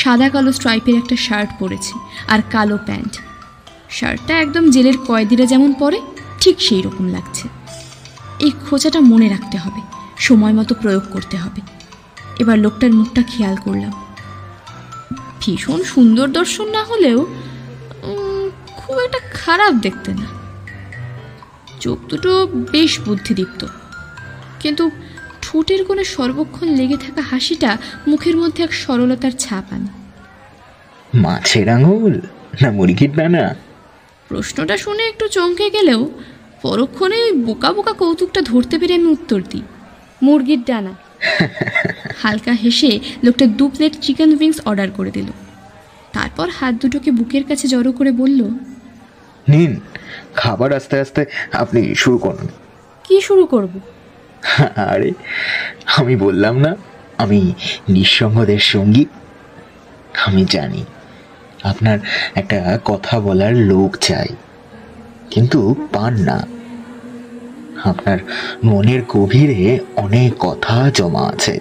সাদা 0.01 0.27
কালো 0.29 0.51
স্ট্রাইপের 0.53 0.97
একটা 0.97 1.17
শার্ট 1.17 1.51
পরেছে 1.59 1.95
আর 2.29 2.41
কালো 2.51 2.77
প্যান্ট। 2.87 3.13
শার্টটা 3.91 4.35
একদম 4.41 4.65
জেলের 4.71 4.97
কয়েদিরা 4.99 5.45
যেমন 5.47 5.71
পরে, 5.73 5.99
ঠিক 6.41 6.57
সেই 6.61 6.83
রকম 6.83 7.07
লাগছে। 7.09 7.47
এই 8.39 8.53
খোঁচাটা 8.65 9.01
মনে 9.13 9.29
রাখতে 9.29 9.57
হবে, 9.59 9.81
সময় 10.19 10.53
মতো 10.53 10.73
প্রয়োগ 10.83 11.05
করতে 11.13 11.37
হবে। 11.37 11.61
এবার 12.39 12.57
লোকটার 12.59 12.93
মুখটা 12.93 13.23
খেয়াল 13.23 13.57
করলাম। 13.57 13.93
ভীষণ 15.41 15.81
সুন্দর 15.83 16.27
দর্শন 16.29 16.67
না 16.71 16.83
হলেও 16.85 17.21
খুব 18.77 18.97
একটা 18.99 19.21
খারাপ 19.35 19.73
দেখতে 19.87 20.11
না। 20.21 20.27
চোখ 21.81 21.99
দুটো 22.11 22.31
বেশ 22.73 22.93
বুদ্ধিদীপ্ত। 23.01 23.61
কিন্তু 24.61 24.85
ঠোঁটের 25.49 25.85
কোণে 25.85 26.05
সর্বক্ষণ 26.05 26.69
লেগে 26.69 26.97
থাকা 26.97 27.23
হাসিটা 27.23 27.79
মুখের 28.07 28.37
মধ্যে 28.37 28.63
এক 28.65 28.73
সরলতার 28.73 29.31
ছাপ 29.31 29.67
আনে। 29.73 29.91
মাছের 31.15 31.69
আঙুল 31.69 32.21
না 32.63 32.71
মুরগির 32.71 33.13
ডানা 33.17 33.55
প্রশ্নটা 34.29 34.77
শুনে 34.77 35.03
একটু 35.07 35.29
চমকে 35.29 35.71
গেলেও 35.71 36.11
পরক্ষণে 36.63 37.17
ওই 37.23 37.33
বোকা 37.33 37.73
বোকা 37.73 37.93
কৌতুকটা 37.93 38.41
ধরতে 38.41 38.79
পেরে 38.79 38.95
আমি 38.95 39.07
উত্তর 39.07 39.41
দিই 39.51 39.63
মুরগির 40.23 40.63
ডানা 40.67 40.95
হালকা 42.23 42.53
হেসে 42.53 43.01
লোকটা 43.23 43.47
দু 43.47 43.69
প্লেট 43.69 43.95
চিকেন 44.01 44.31
উইংস 44.41 44.61
অর্ডার 44.65 44.91
করে 44.91 45.11
দিল। 45.11 45.27
তারপর 46.13 46.49
হাত 46.49 46.75
দুটোকে 46.75 47.11
বুকের 47.11 47.45
কাছে 47.45 47.69
জড়ো 47.69 47.93
করে 47.93 48.13
বলল 48.13 48.41
নিন 49.49 49.81
খাবার 50.35 50.73
আস্তে 50.73 51.01
আস্তে 51.01 51.25
আপনি 51.53 51.95
শুরু 51.95 52.19
করুন। 52.19 52.49
কি 53.05 53.21
শুরু 53.21 53.47
করব? 53.47 53.81
আরে, 54.93 55.11
আমি 55.99 56.15
বললাম 56.17 56.55
না, 56.65 56.73
আমি 57.23 57.41
নিঃসঙ্গদের 57.89 58.63
সঙ্গী। 58.73 59.05
আমি 60.27 60.43
জানি, 60.55 60.83
আপনার 61.63 61.99
একটা 62.35 62.59
কথা 62.85 63.15
বলার 63.21 63.55
লোক 63.71 63.91
চাই, 64.01 64.31
কিন্তু 65.31 65.59
পান 65.93 66.15
না। 66.29 66.39
আপনার 67.91 68.19
মনের 68.65 69.03
গভীরে 69.09 69.63
অনেক 69.97 70.31
কথা 70.47 70.77
জমা 70.91 71.25
আছে। 71.33 71.55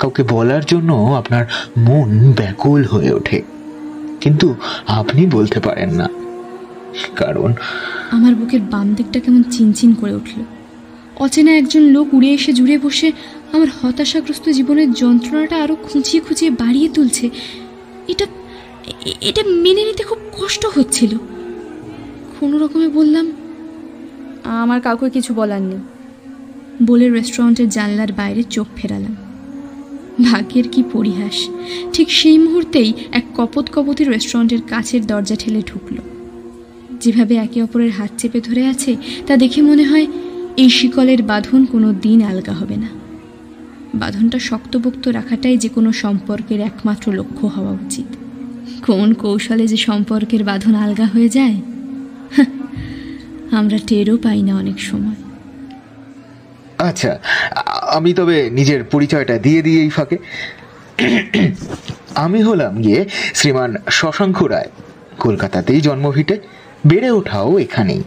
কাউকে 0.00 0.22
বলার 0.34 0.64
জন্য 0.64 0.90
আপনার 1.20 1.44
মন 1.78 2.10
ব্যাকুল 2.38 2.80
হয়ে 2.84 3.10
ওঠে, 3.18 3.38
কিন্তু 4.22 4.46
আপনি 5.00 5.22
বলতে 5.26 5.58
পারেন 5.60 5.90
না, 6.00 6.08
কারণ 7.16 7.50
আমার 8.16 8.32
বুকের 8.38 8.62
বাম 8.72 8.86
দিকটা 8.98 9.18
কেমন 9.24 9.42
চিনচিন 9.54 9.90
করে 10.00 10.14
উঠল। 10.20 10.38
অচেনা 11.16 11.52
একজন 11.56 11.80
লোক 11.80 12.14
উড়ে 12.14 12.30
এসে 12.30 12.52
জুড়ে 12.52 12.78
বসে 12.78 13.12
আমার 13.52 13.66
হতাশাগ্রস্ত 13.82 14.48
জীবনের 14.48 14.92
যন্ত্রণাটা 14.92 15.56
আরও 15.62 15.76
খুঁচিয়ে 15.82 16.22
খুঁচিয়ে 16.22 16.50
বাড়িয়ে 16.50 16.88
তুলছে। 16.88 17.30
এটা 18.08 18.26
এটা 19.20 19.42
মেনে 19.46 19.84
নিতে 19.84 20.02
খুব 20.02 20.18
কষ্ট 20.38 20.66
হচ্ছিল। 20.66 21.18
কোনো 22.40 22.58
রকমে 22.58 22.88
বললাম 22.88 23.32
আমার 24.44 24.80
কাউকে 24.80 25.10
কিছু 25.10 25.34
বলার 25.34 25.62
নেই। 25.62 25.78
বলে 26.86 27.10
রেস্টুরেন্টের 27.10 27.68
জানলার 27.68 28.12
বাইরে 28.12 28.42
চোখ 28.42 28.66
ফেরালাম। 28.76 29.16
ভাগ্যের 30.24 30.68
কি 30.68 30.82
পরিহাস। 30.92 31.48
ঠিক 31.92 32.12
সেই 32.12 32.38
মুহূর্তেই 32.38 32.92
এক 33.12 33.24
কপত 33.36 33.66
কপতি 33.72 34.04
রেস্টুরেন্টের 34.04 34.62
কাছের 34.68 35.06
দরজা 35.06 35.36
ঠেলে 35.36 35.62
ঢুকলো। 35.66 36.02
যেভাবে 37.00 37.36
একে 37.36 37.62
অপরের 37.62 37.90
হাত 37.90 38.10
চেপে 38.18 38.40
ধরে 38.40 38.66
আছে 38.66 38.96
তা 39.26 39.36
দেখে 39.36 39.62
মনে 39.62 39.84
হয় 39.84 40.06
এই 40.56 40.70
শিকলের 40.70 41.22
বাঁধন 41.22 41.64
কোনো 41.64 41.92
দিন 41.92 42.22
আলগা 42.22 42.52
হবে 42.52 42.76
না। 42.76 42.88
বাঁধনটা 43.94 44.38
শক্তপোক্ত 44.38 45.08
রাখাটাই 45.08 45.56
যে 45.56 45.68
কোনো 45.68 45.92
সম্পর্কের 45.92 46.60
একমাত্র 46.60 47.12
লক্ষ্য 47.12 47.46
হওয়া 47.46 47.70
উচিত। 47.70 48.06
কোন 48.86 49.14
কৌশলে 49.14 49.66
যে 49.66 49.76
সম্পর্কের 49.76 50.44
বাঁধন 50.44 50.74
আলগা 50.74 51.06
হয়ে 51.06 51.28
যায়? 51.28 51.56
আমরা 53.50 53.78
টেরও 53.86 54.16
পাই 54.16 54.42
না 54.42 54.56
অনেক 54.56 54.80
সময়। 54.80 55.20
আচ্ছা 56.78 57.18
আমি 57.88 58.14
তবে 58.14 58.50
নিজের 58.50 58.84
পরিচয়টা 58.84 59.38
দিয়ে 59.38 59.62
দিই 59.62 59.80
এই 59.80 59.90
ফাঁকে। 59.90 60.18
আমি 62.14 62.42
হলাম 62.42 62.82
গিয়ে 62.82 63.08
শ্রীমান 63.34 63.76
শশাঙ্ক 63.90 64.42
রায়। 64.42 64.70
কলকাতাতেই 65.18 65.80
জন্মভিটে 65.80 66.38
বেড়ে 66.86 67.10
ওঠাও 67.10 67.58
এখানেই। 67.58 68.02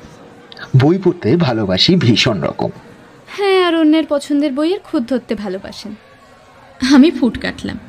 বই 0.77 0.97
পড়তে 1.03 1.35
ভালোবাসি 1.35 1.95
ভীষণ 1.95 2.41
রকম। 2.41 2.69
হ্যাঁ 3.27 3.67
আর 3.67 3.75
অন্যের 3.75 4.03
পছন্দের 4.09 4.53
বইয়ের 4.53 4.79
খুদ 4.79 5.09
ধরতে 5.09 5.35
ভালোবাসেন। 5.35 5.95
আমি 6.95 7.11
ফুট 7.11 7.37
কাটলাম। 7.39 7.79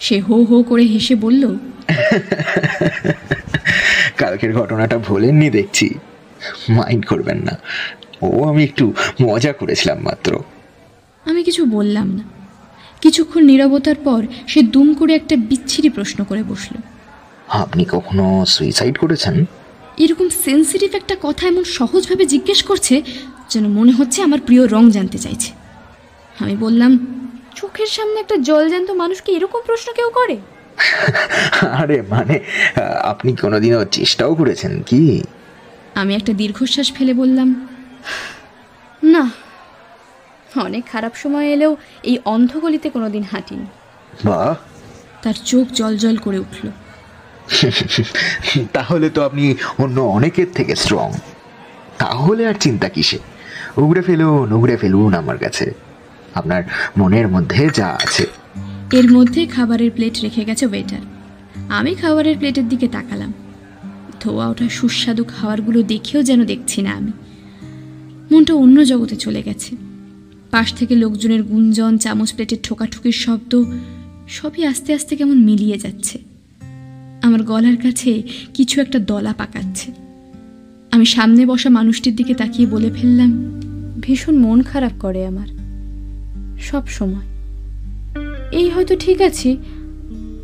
সে 0.00 0.20
হো 0.20 0.44
হো 0.44 0.62
করে 0.62 0.82
হেসে 0.82 1.14
বলল 1.14 1.56
কালকের 4.16 4.54
ঘটনাটা 4.54 4.98
ভোলেননি 4.98 5.50
দেখছি। 5.50 5.94
মাইন্ড 6.68 7.06
করবেন 7.06 7.38
না। 7.42 7.58
ও 8.22 8.44
আমি 8.44 8.64
একটু 8.64 8.92
মজা 9.22 9.52
করেছিলাম 9.52 9.98
মাত্র। 10.00 10.38
আমি 11.24 11.42
কিছু 11.42 11.64
বললাম 11.64 12.08
না। 12.08 12.22
কিছুক্ষণ 13.00 13.44
নিরবতার 13.44 13.94
পর 14.04 14.26
সে 14.48 14.62
দুম 14.62 14.94
করে 14.94 15.14
একটা 15.14 15.36
বিচ্ছিরি 15.36 15.88
প্রশ্ন 15.88 16.24
করে 16.24 16.42
বসল। 16.42 16.76
আপনি 17.48 17.84
কখনো 17.84 18.44
সুইসাইড 18.48 18.98
করেছেন? 18.98 19.44
এরকম 19.98 20.28
সেন্সিটিভ 20.28 20.94
একটা 20.94 21.16
কথা 21.22 21.46
এমন 21.46 21.64
সহজভাবে 21.64 22.26
জিজ্ঞেস 22.26 22.62
করছে 22.62 23.02
যেন 23.50 23.68
মনে 23.68 23.92
হচ্ছে 23.92 24.22
আমার 24.22 24.40
প্রিয় 24.40 24.66
রং 24.66 24.90
জানতে 24.90 25.18
চাইছে। 25.18 25.52
আমি 26.40 26.56
বললাম 26.56 27.22
চোখের 27.54 27.86
সামনে 27.86 28.20
একটা 28.20 28.36
জলজ্যান্ত 28.36 28.90
মানুষকে 28.90 29.32
এরকম 29.32 29.60
প্রশ্ন 29.66 29.92
কেউ 29.92 30.10
করে? 30.10 30.36
আরে 31.66 32.02
মানে 32.02 32.40
আপনি 33.02 33.36
কোনোদিনও 33.36 33.84
চেষ্টাও 33.84 34.34
করেছেন 34.34 34.82
কি? 34.82 35.22
আমি 35.94 36.14
একটা 36.14 36.32
দীর্ঘশ্বাস 36.32 36.92
ফেলে 36.92 37.14
বললাম 37.14 37.68
না 39.02 39.30
অনেক 40.56 40.84
খারাপ 40.92 41.12
সময় 41.14 41.46
এলেও 41.46 41.76
এই 42.02 42.18
অন্ধগলিতে 42.24 42.90
কোনোদিন 42.90 43.22
হাঁটিনি। 43.22 43.66
বাহ! 44.24 44.54
তার 45.22 45.34
চোখ 45.44 45.68
জলজল 45.68 46.16
করে 46.16 46.38
উঠল। 46.38 46.68
তাহলে 48.72 49.10
তো 49.10 49.22
আপনি 49.22 49.54
অন্য 49.78 50.00
অনেকের 50.00 50.46
থেকে 50.54 50.76
স্ট্রং 50.76 51.12
তাহলে 51.98 52.46
আর 52.46 52.54
চিন্তা 52.60 52.88
কিসে? 52.88 53.18
উগড়ে 53.76 54.02
ফেলুন 54.02 54.52
উগড়ে 54.52 54.76
ফেলুন 54.76 55.14
আমার 55.14 55.38
কাছে। 55.38 55.74
আপনার 56.34 56.62
মনের 56.98 57.28
মধ্যে 57.28 57.68
যা 57.74 57.88
আছে। 57.88 58.26
এর 58.92 59.12
মধ্যে 59.12 59.46
খাবারের 59.46 59.90
প্লেট 59.90 60.20
রেখে 60.22 60.44
গেছে 60.44 60.66
ওয়েটার 60.66 60.98
আমি 61.68 61.94
খাবারের 61.94 62.38
প্লেটের 62.38 62.68
দিকে 62.68 62.88
তাকালাম। 62.88 63.32
ধোয়া 64.20 64.48
ওঠা 64.48 64.68
সুস্বাদু 64.68 65.24
খাবারগুলো 65.24 65.82
দেখেও 65.82 66.22
যেন 66.22 66.44
দেখছি 66.44 66.82
না 66.82 66.90
আমি। 66.90 67.12
মনটা 68.30 68.54
অন্য 68.54 68.84
জগতে 68.84 69.16
চলে 69.16 69.42
গেছে। 69.42 69.76
পাশ 70.50 70.74
থেকে 70.74 70.94
লোকজনের 70.94 71.42
গুঞ্জন, 71.42 71.98
চামচ 71.98 72.34
প্লেটের 72.34 72.58
ঠোকাঠুকির 72.62 73.12
শব্দ, 73.12 73.64
সবই 74.28 74.64
আস্তে 74.64 74.94
আস্তে 74.94 75.16
কেমন 75.16 75.44
মিলিয়ে 75.44 75.78
যাচ্ছে। 75.78 76.31
আমার 77.22 77.42
গলার 77.42 77.76
কাছে 77.76 78.22
কিছু 78.54 78.80
একটা 78.80 78.98
দলা 78.98 79.32
পাকাচ্ছে। 79.32 79.92
আমি 80.90 81.06
সামনে 81.06 81.46
বসা 81.46 81.70
মানুষটির 81.70 82.16
দিকে 82.16 82.34
তাকিয়ে 82.34 82.68
বলে 82.68 82.90
ফেললাম 82.90 83.60
ভীষণ 84.00 84.38
মন 84.38 84.62
খারাপ 84.62 84.92
করে 85.00 85.26
আমার। 85.26 85.48
সব 86.60 86.86
সময়। 86.86 87.26
এই 88.52 88.70
হয়তো 88.70 88.96
ঠিক 88.96 89.22
আছি 89.22 89.58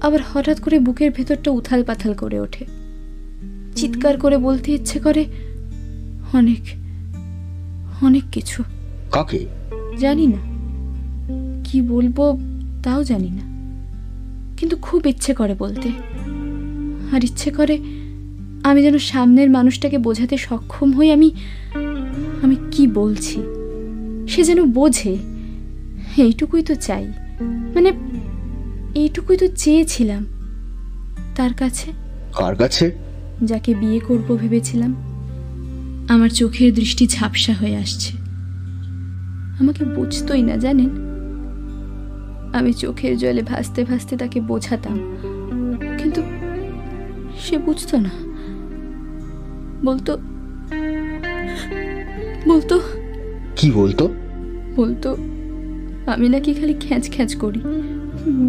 আবার 0.02 0.18
হঠাৎ 0.34 0.60
করে 0.60 0.78
বুকের 0.78 1.10
ভেতরটা 1.10 1.50
উথাল 1.50 1.84
পাথাল 1.84 2.14
করে 2.14 2.40
ওঠে। 2.40 2.66
চিৎকার 3.76 4.18
করে 4.18 4.38
বলতে 4.38 4.72
ইচ্ছে 4.72 4.98
করে 4.98 5.24
অনেক 6.32 6.60
অনেক 8.02 8.22
কিছু। 8.32 8.62
কাকে? 9.10 9.46
জানি 9.98 10.26
না। 10.26 10.58
কি 11.64 11.82
বলব 11.82 12.38
তাও 12.82 13.04
জানি 13.04 13.30
না। 13.30 13.48
কিন্তু 14.56 14.76
খুব 14.82 15.06
ইচ্ছে 15.06 15.34
করে 15.34 15.54
বলতে। 15.58 15.88
আর 17.12 17.24
ইচ্ছে 17.24 17.50
করে 17.50 17.78
আমি 18.64 18.82
যেন 18.82 18.98
সামনের 18.98 19.50
মানুষটাকে 19.50 19.98
বোঝাতে 19.98 20.36
সক্ষম 20.36 20.92
হই 20.92 21.12
আমি 21.12 21.30
আমি 22.42 22.56
কি 22.70 22.86
বলছি? 22.86 23.42
সে 24.28 24.42
যেন 24.42 24.64
বোঝে। 24.64 25.16
এইটুকুই 26.16 26.62
তো 26.62 26.74
চাই। 26.74 27.12
মানে 27.74 27.92
এইটুকুই 28.94 29.36
তো 29.36 29.46
চেয়েছিলাম। 29.46 30.26
তার 31.36 31.54
কাছে? 31.54 31.92
কার 32.34 32.56
কাছে? 32.56 32.90
যাকে 33.44 33.74
বিয়ে 33.74 33.98
করব 33.98 34.36
ভেবেছিলাম। 34.36 34.94
আমার 36.08 36.28
চোখের 36.28 36.74
দৃষ্টি 36.74 37.06
ঝাপসা 37.06 37.52
হয়ে 37.52 37.76
আসছে। 37.76 38.16
আমাকে 39.60 39.84
বুঝতোই 39.84 40.42
না 40.42 40.56
জানেন? 40.56 40.90
আমি 42.52 42.72
চোখের 42.72 43.18
জলে 43.18 43.42
ভাসতে 43.42 43.84
ভাসতে 43.84 44.16
তাকে 44.16 44.40
বোঝাতাম। 44.40 44.98
সে 47.48 47.58
বুঝতো 47.58 47.96
না। 47.96 48.10
বলতো 49.84 50.12
বলতো 52.48 52.80
কি 53.56 53.70
বলতো? 53.70 54.04
বলতো 54.76 55.16
আমি 56.06 56.28
নাকি 56.28 56.54
খালি 56.54 56.74
খ্যাঁচ 56.80 57.04
খ্যাঁচ 57.14 57.36
করি। 57.36 57.60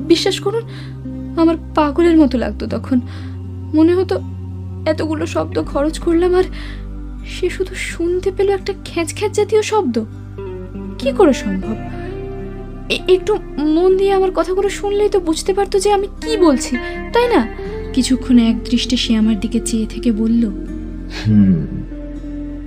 বিশ্বাস 0.08 0.39
করুন 0.39 0.62
আমার 1.38 1.56
পাগলের 1.75 2.18
মতো 2.18 2.38
লাগতো 2.38 2.68
তখন। 2.68 3.00
মনে 3.74 3.94
হতো 3.96 4.15
এতগুলো 4.86 5.25
শব্দ 5.25 5.63
খরচ 5.63 6.00
করলাম 6.00 6.36
আর 6.36 6.44
সে 7.25 7.50
শুধু 7.50 7.75
শুনতে 7.75 8.32
পেল 8.38 8.50
একটা 8.50 8.74
খ্যাঁচ 8.86 9.10
খ্যাঁচ 9.18 9.32
জাতীয় 9.36 9.62
শব্দ। 9.62 10.06
কি 11.00 11.12
করে 11.12 11.34
সম্ভব? 11.34 11.75
একটু 13.08 13.36
মন 13.58 13.98
দিয়ে 13.98 14.13
আমার 14.13 14.32
কথাগুলো 14.36 14.70
শুনলেই 14.70 15.10
তো 15.10 15.20
বুঝতে 15.20 15.53
পারতো 15.53 15.79
যে 15.79 15.89
আমি 15.94 16.08
কি 16.22 16.38
বলছি 16.38 16.75
তাই 17.13 17.27
না? 17.27 17.68
কিছুক্ষণ 17.93 18.39
এক 18.39 18.58
দৃষ্টে 18.63 18.98
সে 18.98 19.15
আমার 19.15 19.39
দিকে 19.39 19.60
চেয়ে 19.60 19.86
থেকে 19.86 20.12
বলল 20.12 20.43
হুম 21.27 21.55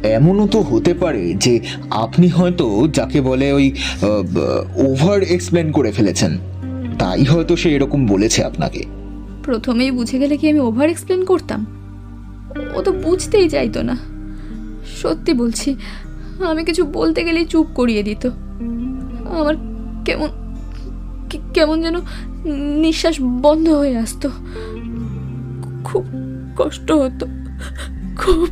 এমনও 0.02 0.46
তো 0.46 0.60
হতে 0.60 0.94
পারে 0.94 1.34
যে 1.34 1.60
আপনি 1.90 2.28
হয়তো 2.28 2.88
যাকে 2.92 3.20
বলে 3.20 3.52
ওই 3.52 3.66
ওভার 4.76 5.22
এক্সপ্লেন 5.22 5.72
করে 5.72 5.92
ফেলেছেন। 5.92 6.38
তাই 6.98 7.24
হয়তো 7.24 7.56
সে 7.56 7.68
এরকম 7.74 8.06
বলেছে 8.06 8.44
আপনাকে। 8.44 8.82
প্রথমেই 9.42 9.90
বুঝে 9.90 10.18
গেলে 10.18 10.36
কি 10.36 10.50
আমি 10.50 10.60
ওভার 10.60 10.88
এক্সপ্লেন 10.90 11.24
করতাম? 11.24 11.66
ও 12.74 12.82
তো 12.82 12.92
বুঝতেই 12.92 13.48
চাইতো 13.48 13.82
না। 13.82 13.96
সত্যি 15.02 15.32
বলছি 15.32 15.76
আমি 16.46 16.64
কিছু 16.64 16.84
বলতে 16.84 17.24
গেলেই 17.24 17.44
চুপ 17.44 17.66
করিয়ে 17.74 18.02
দিত। 18.02 18.30
আমার 19.40 19.54
কেমন 20.04 20.28
কেমন 21.54 21.82
যেন 21.82 21.96
নিঃশ্বাস 22.80 23.16
বন্ধ 23.20 23.68
হয়ে 23.68 23.96
আসতো। 23.96 24.28
খুব 25.84 26.04
কষ্ট 26.56 26.92
হতো। 26.92 27.26
খুব। 28.16 28.48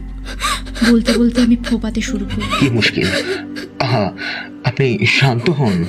বলতে 0.92 1.18
বলতে 1.18 1.40
আমি 1.40 1.56
ফোপাতে 1.56 2.00
শুরু 2.00 2.24
করি। 2.24 2.46
কি 2.60 2.70
মুশকিল। 2.70 3.06
হ্যাঁ 3.82 4.12
আপনি 4.64 5.06
শান্ত 5.06 5.50
হন। 5.50 5.84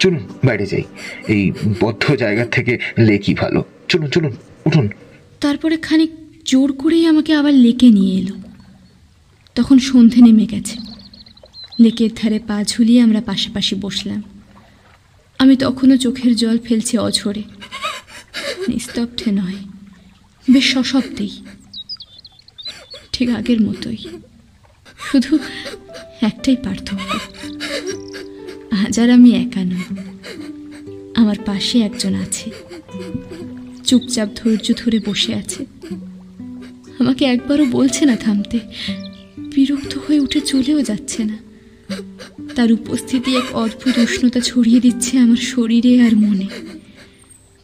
চলুন 0.00 0.18
বাইরে 0.44 0.66
যাই। 0.66 0.82
এই 1.28 1.52
বদ্ধ 1.80 2.16
জায়গা 2.16 2.44
থেকে 2.44 2.78
লেকি 2.98 3.34
ভালো। 3.34 3.64
চলুন 3.88 4.10
চলুন 4.10 4.32
উঠুন। 4.66 4.88
তারপরে 5.40 5.76
খানিক 5.76 6.10
জোর 6.44 6.72
করেই 6.72 7.06
আমাকে 7.06 7.34
আবার 7.34 7.54
লেকে 7.54 7.88
নিয়ে 7.88 8.18
এলো। 8.18 8.34
তখন 9.54 9.78
সন্ধে 9.78 10.20
নেমে 10.20 10.46
গেছে। 10.46 10.76
লেকের 11.80 12.10
ধারে 12.22 12.38
পা 12.38 12.64
ঝুলিয়ে 12.64 13.02
আমরা 13.02 13.20
পাশাপাশি 13.20 13.76
বসলাম। 13.76 14.22
আমি 15.38 15.56
তখনও 15.56 15.96
চোখের 15.96 16.36
জল 16.36 16.58
ফেলছি 16.58 16.98
অঝরে। 16.98 17.42
নিস্তব্ধে 18.68 19.32
নয়। 19.32 19.71
বেশ 20.50 20.72
সশব্দেই 20.72 21.30
ঠিক 23.12 23.30
আগের 23.30 23.60
মতোই। 23.60 23.96
শুধু 25.12 25.38
একটাই 26.20 26.56
পার্থক্য। 26.56 27.18
আজ 28.70 29.00
আর 29.00 29.10
আমি 29.10 29.30
একা 29.30 29.64
নই। 29.64 29.96
আমার 31.14 31.36
পাশে 31.46 31.78
একজন 31.78 32.14
আছে। 32.14 32.50
চুপচাপ 33.84 34.28
ধৈর্য 34.36 34.72
ধরে 34.76 35.00
বসে 35.06 35.34
আছে। 35.34 35.66
আমাকে 36.98 37.24
একবারও 37.24 37.64
বলছে 37.64 38.04
না 38.04 38.16
থামতে। 38.16 38.60
বিরক্ত 39.38 39.98
হয়ে 40.08 40.20
উঠে 40.20 40.40
চলেও 40.40 40.82
যাচ্ছে 40.82 41.24
না। 41.24 41.38
তার 42.56 42.72
উপস্থিতি 42.72 43.36
এক 43.36 43.56
অদ্ভুত 43.56 43.98
উষ্ণতা 43.98 44.40
ছড়িয়ে 44.40 44.80
দিচ্ছে 44.80 45.18
আমার 45.18 45.36
শরীরে 45.36 46.02
আর 46.02 46.16
মনে। 46.16 46.46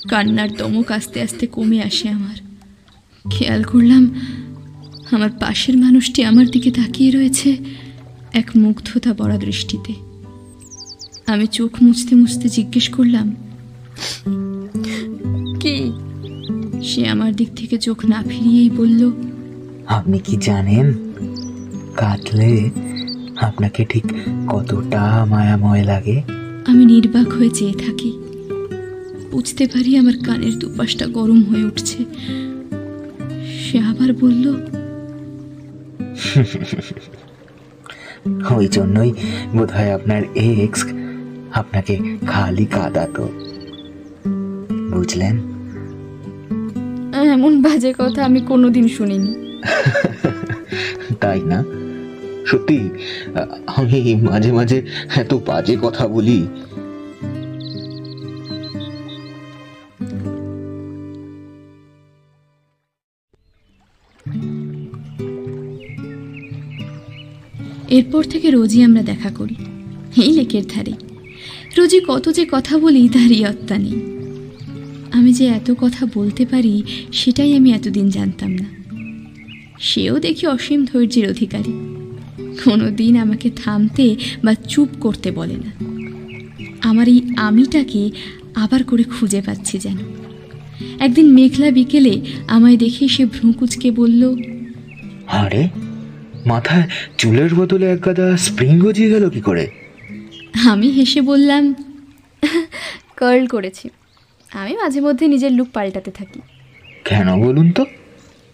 কান্নার 0.09 0.55
দমক 0.55 0.91
আস্তে 0.91 1.23
আস্তে 1.23 1.47
কমে 1.47 1.83
আসে 1.83 2.09
আমার। 2.09 2.48
খেয়াল 3.31 3.62
করলাম 3.62 4.14
আমার 5.11 5.31
পাশের 5.40 5.76
মানুষটি 5.78 6.24
আমার 6.24 6.46
দিকে 6.46 6.70
তাকিয়ে 6.70 7.11
রয়েছে 7.11 7.57
এক 8.33 8.50
মুগ্ধতা 8.57 9.14
বড়া 9.14 9.38
দৃষ্টিতে। 9.38 9.92
আমি 11.26 11.46
চোখ 11.46 11.83
মুছতে 11.83 12.16
মুছতে 12.16 12.48
জিজ্ঞেস 12.48 12.88
করলাম 12.88 13.37
কি? 15.61 15.92
সে 16.83 17.09
আমার 17.09 17.37
দিক 17.37 17.48
থেকে 17.57 17.78
চোখ 17.78 18.04
না 18.04 18.24
ফিরিয়েই 18.28 18.70
বলল 18.70 19.12
আপনি 19.87 20.18
কি 20.18 20.37
জানেন 20.37 20.92
কাটলে 21.96 22.70
আপনাকে 23.40 23.85
ঠিক 23.85 24.04
কতটা 24.48 25.24
মায়াময় 25.24 25.85
লাগে? 25.85 26.22
আমি 26.66 26.85
নির্বাক 26.85 27.28
হয়ে 27.28 27.50
চেয়ে 27.50 27.72
থাকি। 27.72 28.12
বুঝতে 29.31 29.66
পারি 29.66 29.96
আমার 29.96 30.18
কানের 30.26 30.59
দুপাশটা 30.59 31.07
গরম 31.07 31.42
হয়ে 31.42 31.64
উঠছে। 31.64 32.04
সে 33.72 33.78
আবার 33.78 34.11
বলল 34.20 34.44
ওই 38.57 38.68
জন্যই 38.68 39.12
বোধ 39.57 39.70
হয় 39.70 39.92
আপনার 39.92 40.22
এক্স 40.35 40.85
আপনাকে 41.52 41.98
খালি 42.26 42.66
কাঁদাতো। 42.66 43.28
বুঝলেন? 44.90 45.38
এমন 47.33 47.62
বাজে 47.62 47.94
কথা 47.98 48.24
আমি 48.24 48.40
কোনোদিন 48.40 48.88
শুনিনি। 48.88 49.33
তাই 51.20 51.40
না? 51.40 51.64
সত্যি 52.46 52.90
আমি 53.66 54.14
মাঝে 54.14 54.52
মাঝে 54.52 54.83
এত 55.16 55.35
বাজে 55.46 55.76
কথা 55.83 56.09
বলি। 56.09 56.46
এরপর 67.88 68.24
থেকে 68.24 68.51
রোজই 68.51 68.83
আমরা 68.83 69.03
দেখা 69.03 69.31
করি। 69.31 69.55
এই 70.22 70.33
লেকের 70.33 70.62
ধারে। 70.68 70.92
রোজই 71.79 72.01
কত 72.09 72.33
যে 72.33 72.46
কথা 72.51 72.79
বলি 72.79 73.09
তার 73.09 73.33
ইয়ত্তা 73.33 73.79
নেই। 73.79 74.01
আমি 75.12 75.33
যে 75.33 75.46
এত 75.46 75.74
কথা 75.81 76.07
বলতে 76.14 76.46
পারি, 76.46 76.83
সেটাই 77.12 77.57
আমি 77.57 77.72
এতদিন 77.72 78.09
জানতাম 78.09 78.51
না। 78.51 78.64
সেও 79.81 80.18
দেখি 80.18 80.46
অসীম 80.46 80.85
ধৈর্যের 80.85 81.31
অধিকারী। 81.31 81.72
কোনো 82.64 82.90
দিন 82.90 83.16
আমাকে 83.16 83.51
থামতে 83.51 84.16
বা 84.44 84.55
চুপ 84.55 84.88
করতে 85.01 85.31
বলে 85.31 85.57
না। 85.57 85.70
আমার 86.83 87.09
এই 87.09 87.20
আমিটাকে 87.37 88.11
আবার 88.55 88.85
করে 88.85 89.03
খুঁজে 89.03 89.42
পাচ্ছি 89.46 89.79
যেন। 89.79 89.96
একদিন 90.98 91.33
মেঘলা 91.33 91.70
বিকেলে 91.70 92.20
আমায় 92.48 92.77
দেখে 92.77 93.09
সে 93.09 93.24
ভ্রুকুচকে 93.24 93.90
বলল, 93.90 94.37
আরে 95.27 95.68
মাথায় 96.49 96.87
চুলের 97.19 97.53
বদলে 97.55 97.87
এক 97.93 98.01
গাদা 98.05 98.27
স্প্রিং 98.37 98.75
গজিয়ে 98.81 99.11
গেল 99.11 99.25
কি 99.31 99.41
করে? 99.41 99.65
আমি 100.69 100.89
হেসে 100.89 101.21
বললাম 101.21 101.75
কার্ল 103.17 103.47
করেছি। 103.47 103.87
আমি 104.53 104.75
মাঝে 104.77 105.01
মধ্যে 105.01 105.25
নিজের 105.29 105.53
লুক 105.53 105.69
পাল্টাতে 105.73 106.11
থাকি। 106.11 106.41
কেন 107.05 107.29
বলুন 107.45 107.67
তো? 107.71 107.83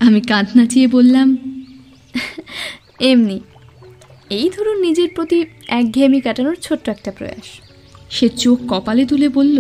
আমি 0.01 0.21
কাঁধ 0.21 0.47
নাচিয়ে 0.57 0.87
বললাম 0.87 1.29
এমনি 3.01 3.41
এই 4.31 4.47
ধরুন 4.57 4.77
নিজের 4.81 5.09
প্রতি 5.15 5.39
একঘেয়েমি 5.69 6.21
কাটানোর 6.21 6.57
ছোট্ট 6.63 6.89
একটা 6.89 7.11
প্রয়াস। 7.19 7.49
সে 8.11 8.27
চোখ 8.43 8.59
কপালে 8.69 9.03
তুলে 9.07 9.29
বলল 9.29 9.59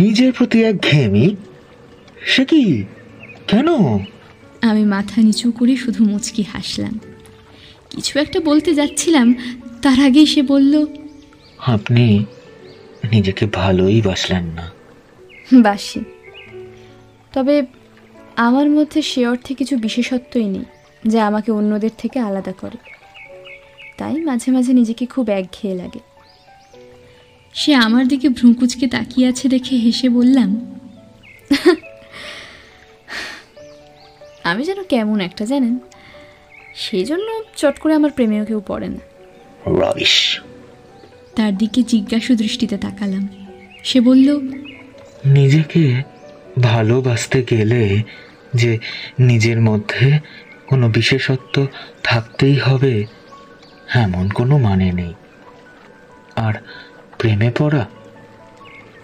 নিজের 0.00 0.30
প্রতি 0.32 0.58
এক 0.64 0.76
ঘেমি 0.82 1.26
সে 2.26 2.42
কি? 2.44 2.62
কেন? 3.48 3.68
আমি 4.62 4.84
মাথা 4.84 5.18
নিচু 5.22 5.46
করে 5.50 5.74
শুধু 5.76 6.00
মুচকি 6.04 6.42
হাসলাম। 6.52 6.94
কিছু 7.96 8.18
একটা 8.18 8.40
বলতে 8.40 8.74
যাচ্ছিলাম 8.74 9.34
তার 9.82 10.00
আগেই 10.00 10.26
সে 10.26 10.42
বলল 10.42 10.86
আপনি 11.58 12.24
নিজেকে 13.12 13.46
ভালোই 13.46 14.02
বাসলেন 14.02 14.44
না। 14.44 14.70
বাসি। 15.52 16.00
তবে 17.32 17.62
আমার 18.36 18.70
মধ্যে 18.70 19.02
সে 19.02 19.26
অর্থে 19.26 19.54
কিছু 19.54 19.76
বিশেষত্বই 19.76 20.44
নেই 20.44 20.64
যা 21.06 21.26
আমাকে 21.26 21.52
অন্যদের 21.52 21.90
থেকে 21.98 22.18
আলাদা 22.18 22.52
করে। 22.52 22.78
তাই 23.98 24.16
মাঝে 24.16 24.52
মাঝে 24.52 24.72
নিজেকে 24.72 25.06
খুব 25.06 25.30
একঘেয়ে 25.30 25.74
লাগে। 25.74 25.98
সে 27.54 27.74
আমার 27.74 28.08
দিকে 28.08 28.28
ভ্রুকুচকে 28.28 28.86
তাকিয়ে 28.86 29.28
আছে 29.28 29.48
দেখে 29.48 29.76
হেসে 29.76 30.08
বললাম 30.08 30.80
আমি 34.44 34.64
যেন 34.64 34.84
কেমন 34.84 35.20
একটা 35.20 35.44
জানেন? 35.44 35.78
সেই 36.76 37.04
জন্য 37.04 37.42
চট 37.56 37.78
করে 37.78 37.94
আমার 37.94 38.10
প্রেমেও 38.10 38.44
কেউ 38.44 38.62
পড়ে 38.66 38.88
না। 38.88 39.02
রবিশ 39.66 40.40
তার 41.36 41.56
দিকে 41.56 41.82
জিজ্ঞাসু 41.82 42.34
দৃষ্টিতে 42.34 42.78
তাকালাম। 42.78 43.28
সে 43.84 44.00
বলল 44.00 44.40
নিজেকে 45.24 46.02
ভালোবাসতে 46.62 47.44
গেলে 47.50 48.02
যে 48.54 48.78
নিজের 49.18 49.60
মধ্যে 49.60 50.18
কোনো 50.66 50.88
বিশেষত্ব 50.88 51.66
থাকতেই 52.02 52.54
হবে 52.54 53.04
এমন 53.94 54.28
কোনো 54.28 54.58
মানে 54.58 54.92
নেই। 54.92 55.14
আর 56.36 56.54
প্রেমে 57.18 57.50
পড়া 57.58 57.88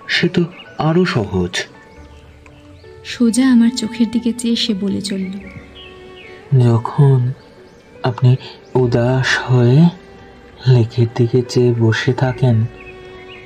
সে 0.09 0.29
তো 0.29 0.45
আরও 0.79 1.05
সহজ। 1.05 1.67
সোজা 3.05 3.53
আমার 3.53 3.71
চোখের 3.77 4.11
দিকে 4.11 4.33
চেয়ে 4.33 4.57
সে 4.57 4.75
বলে 4.75 5.01
চলল 5.01 5.33
যখন 6.65 7.33
আপনি 8.03 8.37
উদাস 8.75 9.39
হয়ে 9.47 9.85
লেকের 10.69 11.07
দিকে 11.15 11.43
চেয়ে 11.43 11.75
বসে 11.75 12.13
থাকেন। 12.13 12.65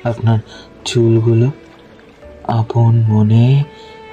আপনার 0.03 0.39
চুলগুলো 0.85 1.51
আপন 2.43 3.03
মনে 3.07 3.63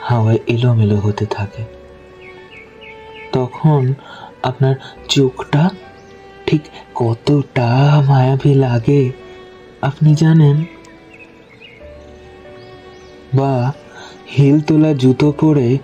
হাওয়ায় 0.01 0.39
এলোমেলো 0.47 0.97
হতে 0.97 1.27
থাকে। 1.27 1.65
তখন 3.33 3.95
আপনার 4.43 4.75
চোখটা 5.09 5.71
ঠিক 6.47 6.63
কতটা 6.95 8.03
মায়াবী 8.07 8.55
লাগে, 8.55 9.13
আপনি 9.83 10.15
জানেন? 10.15 10.65
বা 13.35 13.73
হিল 14.39 14.61
তোলা 14.61 14.95
জুতো 14.95 15.33
পরে 15.33 15.79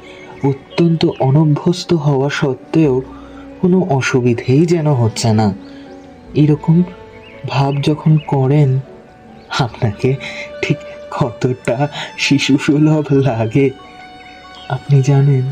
অত্যন্ত 0.45 1.07
অনভ্যস্ত 1.21 1.93
হওয়া 1.95 2.29
সত্ত্বেও 2.31 3.03
কোনো 3.61 3.79
অসুবিধেই 3.99 4.67
যেন 4.67 4.87
হচ্ছে 4.93 5.33
না। 5.33 5.49
এরকম 6.35 6.83
ভাব 7.49 7.73
যখন 7.83 8.13
করেন, 8.27 8.71
আপনাকে 9.59 10.11
ঠিক 10.63 10.79
কতটা 11.11 11.77
শিশু 12.19 12.59
সুলভ 12.59 13.07
লাগে? 13.13 13.71
আপনি 14.69 14.97
জানেন, 15.03 15.45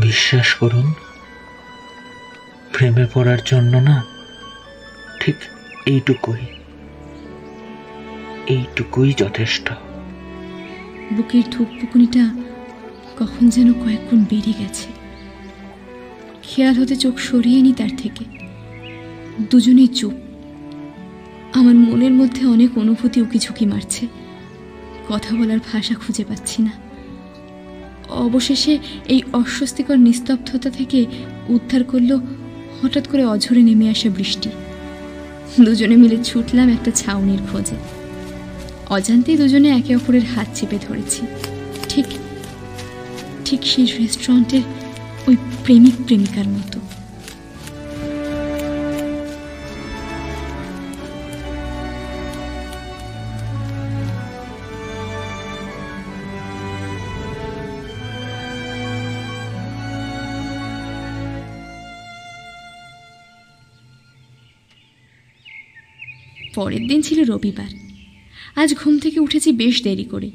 বিশ্বাস 0.00 0.48
করুন, 0.54 0.86
প্রেমে 2.72 3.06
পড়ার 3.14 3.40
জন্য 3.46 3.72
না, 3.88 3.96
ঠিক 5.20 5.36
এইটুকুই 5.86 6.42
এইটুকুই 8.46 9.10
যথেষ্ট। 9.16 9.66
বুকের 11.16 11.44
থুকপুকুনিটা 11.50 12.24
কখন 13.18 13.42
যেন 13.48 13.68
কয়েক 13.72 14.02
গুণ 14.08 14.20
বেড়ে 14.30 14.52
গেছে। 14.60 14.97
খেয়াল 16.50 16.74
হতে 16.74 16.96
চোখ 16.96 17.18
সরিয়ে 17.18 17.62
নি 17.62 17.72
তার 17.72 17.88
থেকে। 17.98 18.24
দুজনেই 19.50 19.86
চুপ। 19.86 20.12
আমার 21.54 21.74
মনের 21.74 22.12
মধ্যে 22.12 22.46
অনেক 22.46 22.78
অনুভূতি 22.78 23.22
উকিঝুঁকি 23.22 23.66
মারছে। 23.66 24.06
কথা 25.08 25.36
বলার 25.36 25.58
ভাষা 25.72 25.94
খুঁজে 25.94 26.24
পাচ্ছি 26.24 26.62
না। 26.62 26.70
অবশেষে 28.10 28.78
এই 29.08 29.22
অস্বস্তিকর 29.32 29.96
নিস্তব্ধতা 29.96 30.70
থেকে 30.70 31.06
উদ্ধার 31.48 31.84
করল 31.84 32.20
হঠাৎ 32.82 33.08
করে 33.08 33.24
অঝরে 33.24 33.62
নেমে 33.62 33.90
আসা 33.90 34.08
বৃষ্টি। 34.08 34.48
দুজনে 35.64 35.96
মিলে 35.96 36.16
ছুটলাম 36.24 36.68
একটা 36.68 36.90
ছাউনির 36.90 37.38
খোঁজে। 37.52 37.76
অজান্তেই 38.90 39.36
দুজনে 39.36 39.68
একে 39.68 39.96
অপরের 39.96 40.24
হাত 40.24 40.48
চেপে 40.54 40.78
ধরেছি। 40.88 41.26
ঠিক 41.88 42.06
ঠিক 43.44 43.60
সেই 43.62 43.86
রেস্টুরেন্টের 43.86 44.62
ওই 45.28 45.36
প্রেমিক, 45.64 45.94
প্রেমিকার 46.06 46.48
মতো। 46.48 46.80
পরের 66.54 66.88
দিন 66.88 67.02
ছিল 67.02 67.24
রবিবার। 67.24 67.70
আজ 68.56 68.74
ঘুম 68.74 68.98
থেকে 68.98 69.20
উঠেছি 69.20 69.52
বেশ 69.52 69.82
দেরি 69.82 70.04
করে। 70.04 70.30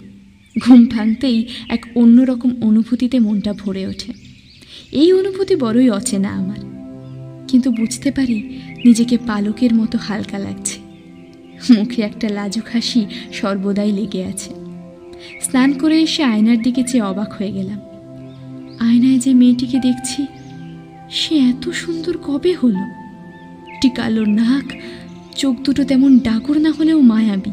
ঘুম 0.59 0.85
ভাঙতেই 0.85 1.47
এক 1.69 1.85
অন্যরকম 1.95 2.61
অনুভূতিতে 2.61 3.19
মনটা 3.19 3.53
ভরে 3.53 3.87
ওঠে। 3.87 4.22
এই 4.93 5.13
অনুভূতি 5.13 5.55
বড়ই 5.55 5.89
অচেনা 5.89 6.29
আমার। 6.29 6.57
কিন্তু 7.47 7.71
বুঝতে 7.71 8.11
পারি 8.11 8.61
নিজেকে 8.85 9.17
পালকের 9.17 9.75
মতো 9.75 9.97
হালকা 9.97 10.37
লাগছে। 10.37 10.79
মুখে 11.73 12.01
একটা 12.01 12.29
লাজুক 12.29 12.63
হাসি 12.73 13.05
সর্বদাই 13.33 13.91
লেগে 13.91 14.25
আছে। 14.25 14.49
স্নান 15.41 15.73
করে 15.73 16.01
এসে 16.01 16.23
আয়নার 16.23 16.61
দিকে 16.61 16.83
চেয়ে 16.83 17.03
অবাক 17.03 17.33
হয়ে 17.33 17.51
গেলাম। 17.51 17.79
আয়নায় 18.79 19.19
যে 19.19 19.33
মেয়েটিকে 19.33 19.79
দেখছি, 19.79 20.25
সে 21.09 21.35
এত 21.35 21.69
সুন্দর 21.69 22.17
কবে 22.17 22.53
হলো? 22.53 22.83
টিকালো 23.81 24.25
নাক, 24.25 24.73
চোখ 25.35 25.55
দুটো 25.61 25.83
তেমন 25.83 26.19
ডাগর 26.19 26.57
না 26.57 26.71
হলেও 26.71 26.99
মায়াবী। 27.01 27.51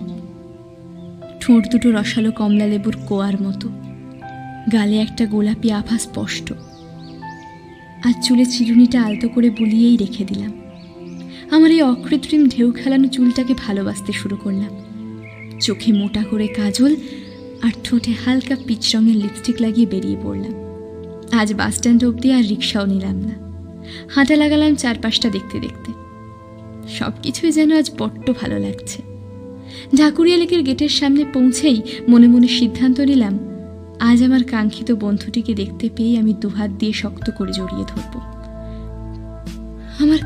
ঠোঁট 1.41 1.69
দুটো 1.71 1.91
রসালো 1.91 2.33
কমলা 2.33 2.67
লেবুর 2.67 2.97
কোয়ার 3.09 3.43
মতো। 3.43 3.69
গালে 4.73 4.97
একটা 4.99 5.27
গোলাপি 5.27 5.73
আভা 5.73 5.99
স্পষ্ট। 5.99 6.53
আর 8.05 8.13
চুলে 8.23 8.45
চিরুনিটা 8.45 9.03
আলতো 9.03 9.29
করে 9.29 9.51
বুলিয়েই 9.51 9.97
রেখে 9.97 10.25
দিলাম। 10.25 10.53
আমার 11.51 11.71
এই 11.71 11.83
অকৃত্রিম 11.83 12.49
ঢেউ 12.49 12.73
খেলানো 12.73 13.09
চুলটাকে 13.09 13.55
ভালোবাসতে 13.67 14.13
শুরু 14.13 14.37
করলাম। 14.37 14.71
চোখে 15.61 15.93
মোটা 15.93 16.25
করে 16.31 16.47
কাজল 16.47 16.97
আর 17.63 17.71
ঠোঁটে 17.85 18.13
হালকা 18.25 18.57
পিচ 18.67 18.97
রঙের 18.97 19.17
লিপস্টিক 19.17 19.61
লাগিয়ে 19.61 19.87
বেরিয়ে 19.87 20.17
পড়লাম। 20.23 20.55
আজ 21.33 21.55
বাস 21.55 21.75
স্ট্যান্ড 21.75 22.05
অবধি 22.05 22.33
আর 22.33 22.49
রিক্সাও 22.49 22.87
নিলাম 22.87 23.17
না। 23.17 23.35
হাঁটা 24.09 24.37
লাগালাম 24.37 24.75
চারপাশটা 24.75 25.31
দেখতে 25.31 25.61
দেখতে। 25.61 25.93
সব 26.99 27.13
কিছুই 27.23 27.53
যেন 27.53 27.73
আজ 27.73 27.91
বড্ড 27.99 28.33
ভালো 28.41 28.59
লাগছে। 28.59 29.03
ঢাকুরিয়া 29.97 30.37
লেকের 30.37 30.63
গেটের 30.63 30.89
সামনে 30.89 31.25
পৌঁছেই 31.35 31.83
মনে 32.09 32.29
মনে 32.29 32.49
সিদ্ধান্ত 32.49 33.01
নিলাম 33.01 33.50
আজ 34.01 34.23
আমার 34.23 34.45
কাঙ্ক্ষিত 34.45 34.93
বন্ধুটিকে 34.93 35.55
দেখতে 35.55 35.89
পেয়ে 35.97 36.19
আমি 36.19 36.33
দুহাত 36.41 36.71
দিয়ে 36.71 36.93
শক্ত 36.93 37.31
করে 37.31 37.53
জড়িয়ে 37.53 37.85
ধরব। 37.89 38.15
আমার 40.03 40.21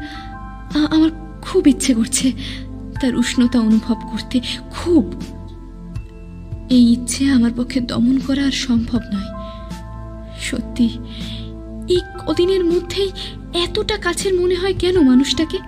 আমার 0.90 1.10
খুব 1.42 1.68
ইচ্ছে 1.68 1.94
করছে 1.94 2.32
তার 3.00 3.16
উষ্ণতা 3.16 3.58
অনুভব 3.60 3.94
করতে, 4.12 4.40
খুব। 4.70 5.04
এই 6.70 6.92
ইচ্ছে 6.92 7.22
আমার 7.30 7.50
পক্ষে 7.56 7.80
দমন 7.80 8.18
করা 8.26 8.46
আর 8.46 8.50
সম্ভব 8.50 9.00
নয়। 9.14 9.30
সত্যি, 10.40 10.88
এই 11.88 12.00
কদিনের 12.26 12.64
মধ্যেই 12.64 13.10
এতটা 13.54 13.96
কাছের 13.96 14.34
মনে 14.40 14.54
হয় 14.54 14.74
কেন 14.78 15.00
মানুষটাকে? 15.00 15.58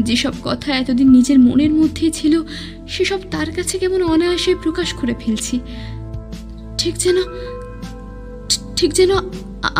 যেসব 0.00 0.32
কথা 0.44 0.72
এতদিন 0.72 1.10
নিজের 1.10 1.38
মনের 1.38 1.72
মধ্যেই 1.72 2.10
ছিল, 2.10 2.42
সেসব 2.88 3.18
তার 3.30 3.52
কাছে 3.52 3.78
কেমন 3.78 4.02
অনায়াসে 4.02 4.54
প্রকাশ 4.62 4.92
করে 4.92 5.14
ফেলছি। 5.20 5.60
ঠিক 6.86 6.98
যেন 6.98 7.18
ঠিক 8.76 8.90
যেন 8.92 9.10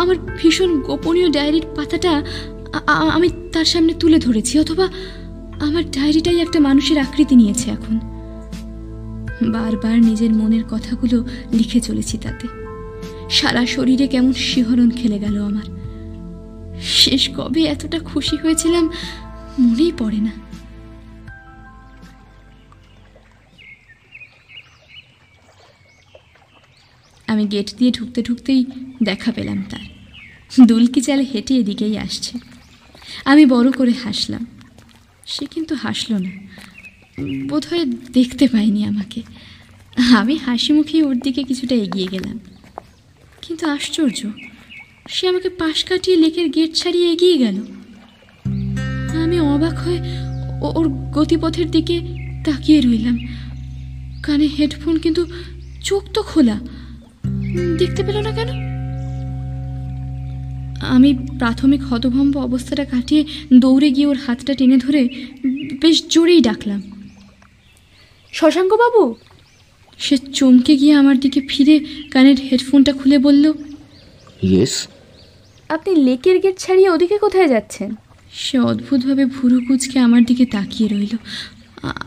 আমার 0.01 0.17
ভীষণ 0.39 0.71
গোপনীয় 0.81 1.29
ডায়েরির 1.31 1.67
পাতাটা 1.77 2.13
আমি 3.17 3.29
তার 3.55 3.65
সামনে 3.65 3.93
তুলে 4.03 4.19
ধরেছি, 4.19 4.55
অথবা 4.59 4.87
আমার 5.67 5.85
ডায়েরিটাই 5.91 6.39
একটা 6.41 6.59
মানুষের 6.61 6.99
আকৃতি 6.99 7.35
নিয়েছে 7.37 7.67
এখন। 7.71 7.95
বারবার 9.55 9.97
নিজের 10.09 10.33
মনের 10.35 10.65
কথাগুলো 10.71 11.19
লিখে 11.53 11.81
চলেছি 11.81 12.17
তাতে। 12.25 12.47
সারা 13.31 13.63
শরীরে 13.67 14.07
কেমন 14.07 14.33
শিহরণ 14.49 14.89
খেলে 14.91 15.19
গেল 15.19 15.37
আমার। 15.51 15.67
শেষ 17.03 17.23
কবে 17.37 17.63
এতটা 17.75 17.99
খুশি 17.99 18.37
হয়েছিলাম 18.43 18.85
মনেই 19.59 19.93
পড়ে 19.99 20.21
না। 20.27 20.33
আমি 27.37 27.47
গেট 27.47 27.75
দিয়ে 27.79 27.91
ঢুকতে 27.91 28.23
ঢুকতেই 28.23 28.65
দেখা 29.03 29.33
পেলাম 29.33 29.65
তার। 29.71 29.85
দুলকি 30.67 31.01
চালে 31.01 31.23
হেঁটে 31.23 31.55
এদিকেই 31.55 31.99
আসছে। 31.99 32.39
আমি 33.25 33.47
বড় 33.47 33.73
করে 33.73 33.93
হাসলাম। 34.05 34.47
সে 35.27 35.47
কিন্তু 35.47 35.75
হাসলো 35.75 36.19
না। 36.19 36.31
বোধহয় 37.49 37.85
দেখতে 37.85 38.49
পাইনি 38.49 38.85
আমাকে। 38.85 39.23
আমি 40.17 40.37
হাসি 40.37 40.73
মুখেই 40.73 41.03
ওর 41.03 41.19
দিকে 41.19 41.45
কিছুটা 41.45 41.75
এগিয়ে 41.75 42.07
গেলাম। 42.07 42.41
কিন্তু 43.43 43.69
আশ্চর্য, 43.69 44.31
সে 45.09 45.29
আমাকে 45.29 45.49
পাশ 45.49 45.85
কাটিয়ে 45.85 46.17
লেকের 46.17 46.49
গেট 46.51 46.75
ছাড়িয়ে 46.75 47.13
এগিয়ে 47.13 47.39
গেল। 47.39 47.57
আমি 49.23 49.41
অবাক 49.41 49.75
হয়ে 49.75 50.01
ওর 50.63 50.89
গতিপথের 50.89 51.71
দিকে 51.71 52.01
তাকিয়ে 52.45 52.81
রইলাম। 52.81 53.19
কানে 54.23 54.47
হেডফোন 54.47 54.99
কিন্তু 54.99 55.27
চোখ 55.85 56.03
তো 56.15 56.23
খোলা। 56.23 56.61
দেখতে 57.79 58.01
পেল 58.07 58.17
না 58.27 58.33
কেন? 58.39 58.51
আমি 60.95 61.11
প্রাথমিক 61.39 61.83
হতভম্ব 61.83 62.35
অবস্থাটা 62.39 62.85
কাটিয়ে 62.85 63.23
দৌড়ে 63.55 63.89
গিয়ে 63.91 64.07
ওর 64.07 64.19
হাতটা 64.27 64.53
টেনে 64.55 64.77
ধরে 64.77 65.03
বেশ 65.81 65.97
জোরেই 66.09 66.41
ডাকলাম। 66.41 66.81
শশাঙ্কবাবু? 68.33 69.03
সে 69.99 70.17
চমকে 70.39 70.77
গিয়ে 70.77 70.95
আমার 70.95 71.17
দিকে 71.21 71.41
ফিরে 71.49 71.77
কানের 72.11 72.39
হেডফোনটা 72.41 72.93
খুলে 72.93 73.19
বলল 73.19 73.45
ইয়েস? 74.43 74.75
আপনি 75.69 75.93
লেকের 76.05 76.37
গেট 76.41 76.57
ছাড়িয়ে 76.59 76.89
ওদিকে 76.91 77.19
কোথায় 77.19 77.49
যাচ্ছেন? 77.49 77.91
সে 78.33 78.57
অদ্ভুতভাবে 78.59 79.25
ভুরু 79.27 79.59
কুচকে 79.69 79.99
আমার 79.99 80.23
দিকে 80.25 80.45
তাকিয়ে 80.47 80.89
রইল। 80.89 81.15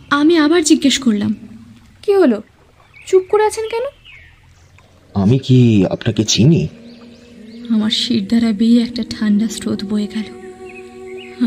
আমি 0.09 0.33
আবার 0.37 0.61
জিজ্ঞেস 0.63 0.95
করলাম 0.99 1.31
কি 2.03 2.11
হলো? 2.15 2.37
চুপ 3.07 3.23
করে 3.29 3.43
আছেন 3.45 3.65
কেন? 3.69 3.85
আমি 5.21 5.37
কি 5.39 5.85
আপনাকে 5.85 6.23
চিনি? 6.23 6.67
আমার 7.69 7.89
শির 7.89 8.23
দ্বারা 8.27 8.51
বেয়ে 8.51 8.81
একটা 8.81 9.03
ঠান্ডা 9.09 9.47
স্রোত 9.47 9.79
বয়ে 9.89 10.07
গেল। 10.15 10.27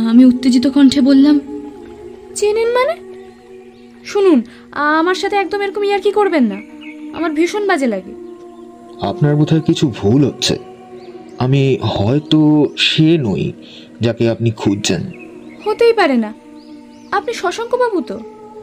আমি 0.09 0.25
উত্তেজিত 0.25 0.67
কণ্ঠে 0.67 1.01
বললাম 1.01 1.41
চেনেন 2.35 2.69
মানে? 2.69 2.95
শুনুন 4.05 4.43
আমার 4.99 5.15
সাথে 5.15 5.37
একদম 5.37 5.61
এরকম 5.61 5.85
ইয়ার 5.85 6.01
কি 6.01 6.13
করবেন 6.13 6.45
না? 6.45 6.59
আমার 7.17 7.31
ভীষণ 7.33 7.67
বাজে 7.67 7.87
লাগে। 7.87 8.13
আপনার 9.01 9.37
বোধহয় 9.37 9.61
কিছু 9.61 9.85
ভুল 9.89 10.25
হচ্ছে। 10.25 10.55
আমি 11.39 11.79
হয়তো 11.83 12.41
সে 12.77 13.19
নই 13.19 13.53
যাকে 14.01 14.31
আপনি 14.31 14.51
খুঁজছেন। 14.51 15.03
হতেই 15.65 15.93
পারে 15.93 16.17
না। 16.17 16.35
আপনি 17.11 17.33
শশাঙ্কবাবু 17.35 18.01
তো? 18.01 18.17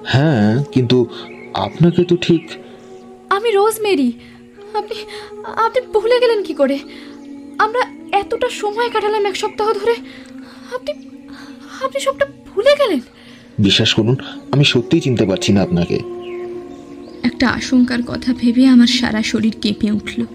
হ্যাঁ 0.05 0.63
কিন্তু 0.71 0.97
আপনাকে 1.53 2.03
তো 2.03 2.15
ঠিক 2.17 2.43
আমি 3.29 3.51
রোজমেরি। 3.51 4.11
আপনি 4.73 4.95
আপনি 5.43 5.88
ভুলে 5.93 6.19
গেলেন 6.19 6.43
কি 6.43 6.53
করে? 6.53 6.79
আমরা 7.58 7.82
এতটা 8.17 8.49
সময় 8.49 8.89
কাটালাম 8.89 9.25
এক 9.25 9.36
সপ্তাহ 9.36 9.73
ধরে। 9.73 9.91
আপনি 10.75 10.91
আপনি 11.82 11.99
সবটা 11.99 12.25
ভুলে 12.25 12.75
গেলেন। 12.79 12.99
বিশ্বাস 13.60 13.93
করুন 13.93 14.15
আমি 14.51 14.63
সত্যিই 14.63 15.01
চিনতে 15.01 15.25
পারছি 15.25 15.53
না 15.53 15.62
আপনাকে। 15.62 15.99
একটা 17.23 17.49
আশঙ্কার 17.49 18.03
কথা 18.08 18.34
ভেবে 18.34 18.65
আমার 18.65 18.88
সারা 18.88 19.23
শরীর 19.23 19.53
কেঁপে 19.62 19.91
উঠল। 19.91 20.25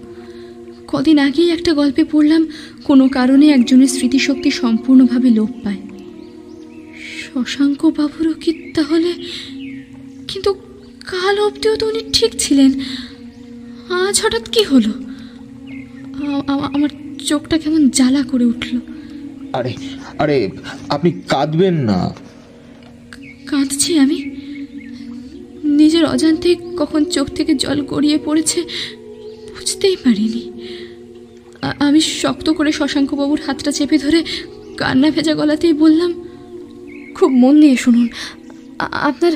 কদিন 0.87 1.19
আগেই 1.19 1.49
একটা 1.51 1.73
গল্পে 1.73 2.03
পড়লাম 2.03 2.47
কোনো 2.83 3.09
কারণে 3.09 3.49
একজনের 3.49 3.87
স্মৃতিশক্তি 3.87 4.51
সম্পূর্ণভাবে 4.51 5.29
লোপ 5.29 5.49
পায়। 5.63 5.81
শশাঙ্ক 7.03 7.85
বাবুরও 7.85 8.33
কি 8.33 8.71
তাহলে? 8.75 9.13
কিন্তু 10.27 10.53
কাল 11.05 11.39
অবধিও 11.39 11.75
তো 11.75 11.87
উনি 11.87 11.99
ঠিক 12.13 12.31
ছিলেন। 12.39 12.71
আজ 13.89 14.21
হঠাৎ 14.25 14.49
কি 14.49 14.63
হলো? 14.63 14.91
আমার 16.73 16.89
চোখটা 17.25 17.57
কেমন 17.57 17.89
জ্বালা 17.89 18.23
করে 18.23 18.45
উঠল। 18.45 18.79
আরে 19.53 19.73
আরে 20.17 20.49
আপনি 20.89 21.11
কাঁদবেন 21.29 21.73
না। 21.73 22.15
কাঁদছি 23.45 23.99
আমি? 23.99 24.17
নিজের 25.63 26.05
অজান্তে 26.05 26.55
কখন 26.77 27.05
চোখ 27.05 27.27
থেকে 27.27 27.53
জল 27.55 27.81
গড়িয়ে 27.81 28.19
পড়েছে 28.25 28.61
বুঝতেই 29.55 29.95
পারিনি। 29.95 30.51
আমি 31.79 32.01
শক্ত 32.01 32.49
করে 32.49 32.71
শশাঙ্কবাবুর 32.71 33.39
হাতটা 33.47 33.71
চেপে 33.71 33.97
ধরে 33.97 34.23
কান্না 34.77 35.11
ভেজা 35.11 35.33
গলাতেই 35.35 35.73
বললাম 35.73 36.11
খুব 37.15 37.31
মন 37.31 37.61
দিয়ে 37.61 37.77
শুনুন 37.77 38.07
আপনার 38.79 39.31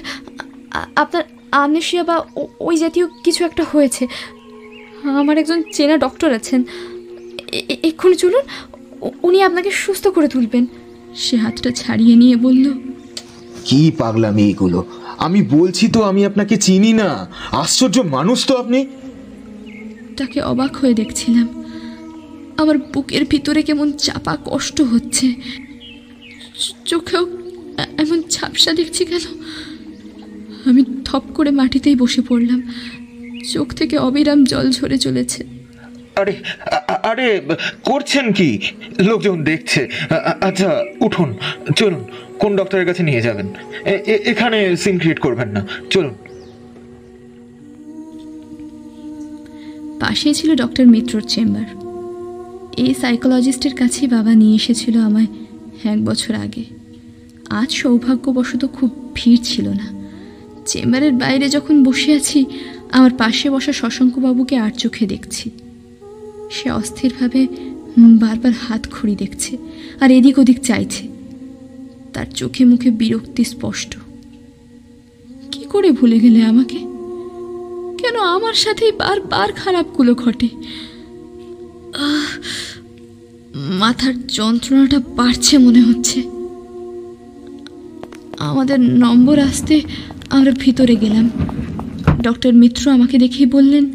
আপনার 0.95 1.23
আমনেশিয়া 1.51 2.03
বা 2.03 2.25
ওই 2.59 2.77
জাতীয় 2.77 3.07
কিছু 3.23 3.45
একটা 3.45 3.65
হয়েছে 3.71 4.07
আমার 5.03 5.37
একজন 5.37 5.63
চেনা 5.73 5.97
ডক্টর 5.97 6.29
আছেন। 6.33 6.63
এক্ষুনি 7.83 8.15
চলুন 8.15 8.43
উনি 9.23 9.43
আপনাকে 9.43 9.71
সুস্থ 9.71 10.07
করে 10.07 10.27
তুলবেন। 10.27 10.65
সে 11.15 11.35
হাতটা 11.37 11.71
ছাড়িয়ে 11.71 12.15
নিয়ে 12.15 12.35
বলল 12.35 12.65
কি 13.65 13.91
পাগলামি 13.97 14.43
এগুলো? 14.49 14.79
আমি 15.17 15.41
বলছি 15.41 15.87
তো 15.87 15.99
আমি 16.03 16.25
আপনাকে 16.25 16.57
চিনি 16.57 16.93
না। 16.93 17.09
আশ্চর্য 17.51 17.99
মানুষ 17.99 18.47
তো 18.47 18.53
আপনি। 18.57 18.85
তাকে 20.17 20.41
অবাক 20.41 20.75
হয়ে 20.75 20.93
দেখছিলাম। 20.93 21.47
আমার 22.57 22.77
বুকের 22.77 23.25
ভিতরে 23.25 23.61
কেমন 23.61 23.91
চাপা 23.91 24.37
কষ্ট 24.45 24.81
হচ্ছে। 24.81 25.27
চোখেও 26.85 27.23
এমন 27.97 28.21
ঝাপসা 28.29 28.71
দেখছি 28.73 29.05
কেন? 29.05 29.25
আমি 30.69 30.81
থপ 31.05 31.23
করে 31.33 31.51
মাটিতেই 31.51 31.95
বসে 31.95 32.21
পড়লাম। 32.21 32.59
চোখ 33.53 33.67
থেকে 33.79 33.95
অবিরাম 34.07 34.39
জল 34.51 34.65
ঝরে 34.77 34.97
চলেছে। 35.05 35.41
আরে 36.21 36.33
আরে 37.11 37.27
করছেন 37.83 38.25
কি? 38.37 38.49
লোকজন 39.09 39.37
দেখছে। 39.49 39.81
আচ্ছা 40.47 40.69
উঠুন 41.05 41.29
চলুন 41.79 42.03
কোন 42.41 42.51
ডক্টরের 42.59 42.85
কাছে 42.89 43.01
নিয়ে 43.09 43.21
যাবেন? 43.27 43.47
এখানে 44.31 44.57
সিন 44.83 44.95
ক্রিয়েট 44.99 45.19
করবেন 45.25 45.49
না 45.55 45.61
চলুন। 45.93 46.15
পাশেই 50.01 50.33
ছিল 50.39 50.49
ডক্টর 50.55 50.85
মিত্রর 50.93 51.23
চেম্বার। 51.33 51.67
এই 52.83 52.91
সাইকোলজিস্টের 53.01 53.73
কাছেই 53.81 54.07
বাবা 54.15 54.31
নিয়ে 54.41 54.55
এসেছিল 54.61 54.95
আমায় 55.07 55.29
এক 55.93 55.99
বছর 56.09 56.33
আগে। 56.45 56.63
আজ 57.59 57.69
সৌভাগ্যবশত 57.81 58.63
খুব 58.77 58.89
ভিড় 59.15 59.41
ছিল 59.43 59.67
না। 59.79 59.87
চেম্বারের 60.69 61.13
বাইরে 61.23 61.45
যখন 61.55 61.75
বসে 61.87 62.11
আছি 62.19 62.39
আমার 62.91 63.11
পাশে 63.17 63.49
বসা 63.49 63.73
শশাঙ্কবাবুকে 63.73 64.57
আর 64.57 64.71
চোখে 64.71 65.05
দেখছি। 65.07 65.51
সে 66.51 66.71
অস্থিরভাবে 66.71 67.47
বারবার 67.97 68.51
হাত 68.51 68.87
খড়ি 68.91 69.15
দেখছে 69.15 69.57
আর 69.99 70.11
এদিক 70.11 70.37
ওদিক 70.37 70.59
চাইছে। 70.59 71.07
তার 72.13 72.25
চোখে 72.35 72.65
মুখে 72.65 72.91
বিরক্তি 72.91 73.43
স্পষ্ট। 73.43 73.97
কি 75.51 75.63
করে 75.63 75.91
ভুলে 75.91 76.19
গেলে 76.19 76.43
আমাকে? 76.43 76.77
কেন 77.97 78.19
আমার 78.19 78.53
সাথেই 78.53 78.91
বারবার 78.91 79.51
খারাপগুলো 79.51 80.15
ঘটে? 80.15 80.47
মাথার 83.55 84.27
যন্ত্রণাটা 84.27 84.99
বাড়ছে 84.99 85.57
মনে 85.57 85.81
হচ্ছে। 85.81 86.23
আমাদের 88.39 88.79
নম্বর 88.79 89.39
আসতে 89.39 89.81
আমরা 90.29 90.51
ভিতরে 90.51 90.95
গেলাম। 90.95 91.29
ডক্টর 92.27 92.53
মিত্র 92.53 92.83
আমাকে 92.91 93.15
দেখেই 93.17 93.45
বললেন। 93.45 93.85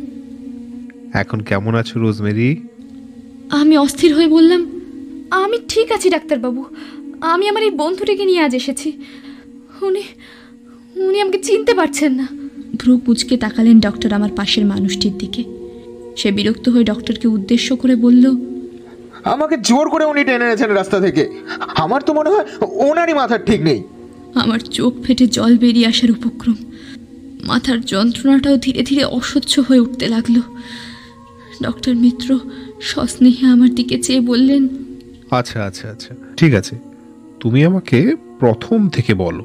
এখন 1.12 1.38
কেমন 1.40 1.72
আছো 1.74 1.94
রোজমেরি? 1.98 2.48
আমি 3.60 3.74
অস্থির 3.76 4.10
হয়ে 4.16 4.28
বললাম 4.28 4.62
আমি 5.42 5.56
ঠিক 5.68 5.92
আছি 5.92 6.08
ডাক্তারবাবু। 6.10 6.62
আমি 7.32 7.44
আমার 7.48 7.62
এই 7.62 7.70
বন্ধুটিকে 7.70 8.24
নিয়ে 8.24 8.40
আজ 8.40 8.54
এসেছি। 8.54 8.88
উনি 9.82 10.02
উনি 11.06 11.18
আমাকে 11.20 11.38
চিনতে 11.38 11.72
পারছেন 11.74 12.12
না। 12.20 12.26
ভ্রু 12.80 12.92
কুচকে 13.06 13.36
তাকালেন 13.36 13.76
ডক্টর 13.80 14.10
আমার 14.12 14.32
পাশের 14.36 14.64
মানুষটির 14.64 15.14
দিকে। 15.18 15.42
সে 16.16 16.28
বিরক্ত 16.32 16.68
হয়ে 16.68 16.84
ডক্টরকে 16.84 17.26
উদ্দেশ্য 17.28 17.68
করে 17.76 17.94
বলল 17.96 18.24
আমাকে 19.24 19.56
জোর 19.68 19.86
করে 19.88 20.04
উনি 20.04 20.22
টেনে 20.24 20.44
এনেছেন 20.44 20.70
রাস্তা 20.70 20.98
থেকে। 21.00 21.22
আমার 21.84 22.00
তো 22.06 22.10
মনে 22.14 22.30
হয় 22.30 22.46
ওনারই 22.88 23.14
মাথার 23.14 23.42
ঠিক 23.44 23.60
নেই। 23.62 23.80
আমার 24.34 24.60
চোখ 24.76 24.92
ফেটে 25.04 25.26
জল 25.26 25.52
বেরিয়ে 25.58 25.86
আসার 25.86 26.10
উপক্রম। 26.10 26.56
মাথার 27.46 27.80
যন্ত্রণাটাও 27.80 28.56
ধীরে 28.56 28.82
ধীরে 28.82 29.04
অসহ্য 29.04 29.62
হয়ে 29.68 29.80
উঠতে 29.80 30.08
লাগল। 30.08 30.40
ডক্টর 31.62 31.94
মিত্র 31.94 32.38
সস্নেহে 32.80 33.46
আমার 33.46 33.74
দিকে 33.74 34.02
চেয়ে 34.02 34.20
বললেন 34.20 34.68
আচ্ছা 35.30 35.64
আচ্ছা 35.64 35.90
আচ্ছা 35.90 36.14
ঠিক 36.36 36.54
আছে। 36.54 36.78
তুমি 37.40 37.64
আমাকে 37.64 38.16
প্রথম 38.38 38.88
থেকে 38.88 39.14
বলো 39.14 39.44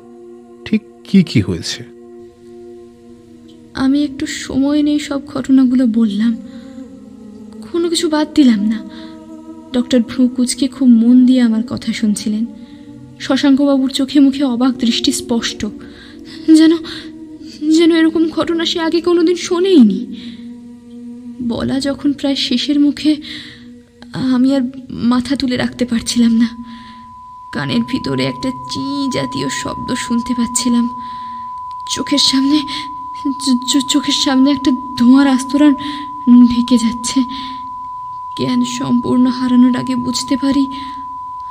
ঠিক 0.65 0.81
কি 1.03 1.23
কি 1.23 1.41
হয়েছে? 1.41 1.83
আমি 3.73 4.03
একটু 4.03 4.25
সময় 4.25 4.83
নেই 4.83 4.99
সব 4.99 5.25
ঘটনাগুলো 5.25 5.87
বললাম। 5.87 6.37
কোনো 7.71 7.89
কিছু 7.89 8.09
বাদ 8.09 8.27
দিলাম 8.35 8.61
না। 8.65 8.89
ডক্টর 9.73 10.01
ভ্রু 10.01 10.27
কুচকে 10.27 10.67
খুব 10.67 10.87
মন 10.87 11.25
দিয়ে 11.25 11.41
আমার 11.41 11.63
কথা 11.69 11.93
শুনছিলেন। 11.93 12.45
শশাঙ্কবাবুর 13.19 13.89
চোখে 13.89 14.19
মুখে 14.19 14.43
অবাক 14.43 14.77
দৃষ্টি 14.77 15.11
স্পষ্ট। 15.11 15.65
যেন 16.57 16.71
যেন 17.77 17.91
এরকম 18.01 18.23
ঘটনা 18.37 18.63
সে 18.71 18.77
আগে 18.87 18.99
কোনোদিন 19.07 19.37
শোনেইনি। 19.47 19.99
বলা 21.51 21.75
যখন 21.87 22.09
প্রায় 22.19 22.37
শেষের 22.47 22.77
মুখে, 22.85 23.11
আমি 24.35 24.49
আর 24.57 24.63
মাথা 25.11 25.33
তুলে 25.41 25.55
রাখতে 25.63 25.83
পারছিলাম 25.91 26.33
না। 26.41 26.49
কানের 27.53 27.83
ভিতরে 27.91 28.23
একটা 28.31 28.49
চি 28.71 28.83
জাতীয় 29.17 29.47
শব্দ 29.61 29.89
শুনতে 30.05 30.31
পাচ্ছিলাম। 30.39 30.85
চোখের 31.95 32.23
সামনে 32.29 32.57
চোখের 33.93 34.17
সামনে 34.25 34.47
একটা 34.55 34.71
ধোঁয়ার 34.99 35.27
আস্তরণ 35.35 35.73
ঢেকে 36.51 36.77
যাচ্ছে। 36.85 37.19
জ্ঞান 38.37 38.61
সম্পূর্ণ 38.77 39.25
হারানোর 39.37 39.75
আগে 39.81 39.95
বুঝতে 40.05 40.35
পারি, 40.43 40.63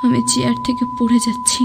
আমি 0.03 0.21
চেয়ার 0.31 0.57
থেকে 0.67 0.83
পড়ে 0.99 1.19
যাচ্ছি। 1.27 1.63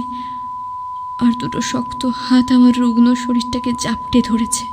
আর 1.23 1.31
দুটো 1.39 1.62
শক্ত 1.62 2.05
হাত 2.05 2.51
আমার 2.51 2.75
রুগ্ন 2.77 3.15
শরীরটাকে 3.15 3.71
জাপটে 3.79 4.21
ধরেছে। 4.21 4.65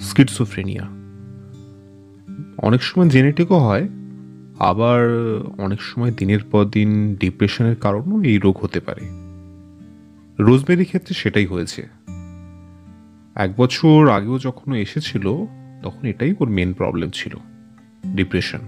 স্কিটসোফ্রেনিয়া 0.00 0.82
অনেক 2.58 2.82
সময় 2.82 3.08
জেনেটিকও 3.08 3.58
হয়, 3.58 3.88
আবার 4.58 5.00
অনেক 5.58 5.80
সময় 5.82 6.12
দিনের 6.12 6.42
পর 6.50 6.64
দিন 6.64 7.14
ডিপ্রেশনের 7.14 7.76
কারণেও 7.76 8.22
এই 8.22 8.38
রোগ 8.38 8.56
হতে 8.62 8.80
পারে। 8.80 9.04
রোজমেরির 10.38 10.86
ক্ষেত্রে 10.86 11.14
সেটাই 11.14 11.46
হয়েছে। 11.46 11.88
এক 13.34 13.50
বছর 13.56 14.08
আগেও 14.08 14.38
যখন 14.38 14.74
এসেছিল, 14.74 15.46
তখন 15.82 16.06
এটাই 16.06 16.34
ওর 16.40 16.48
মেন 16.48 16.72
প্রবলেম 16.72 17.10
ছিল 17.10 17.34
ডিপ্রেশন 18.06 18.58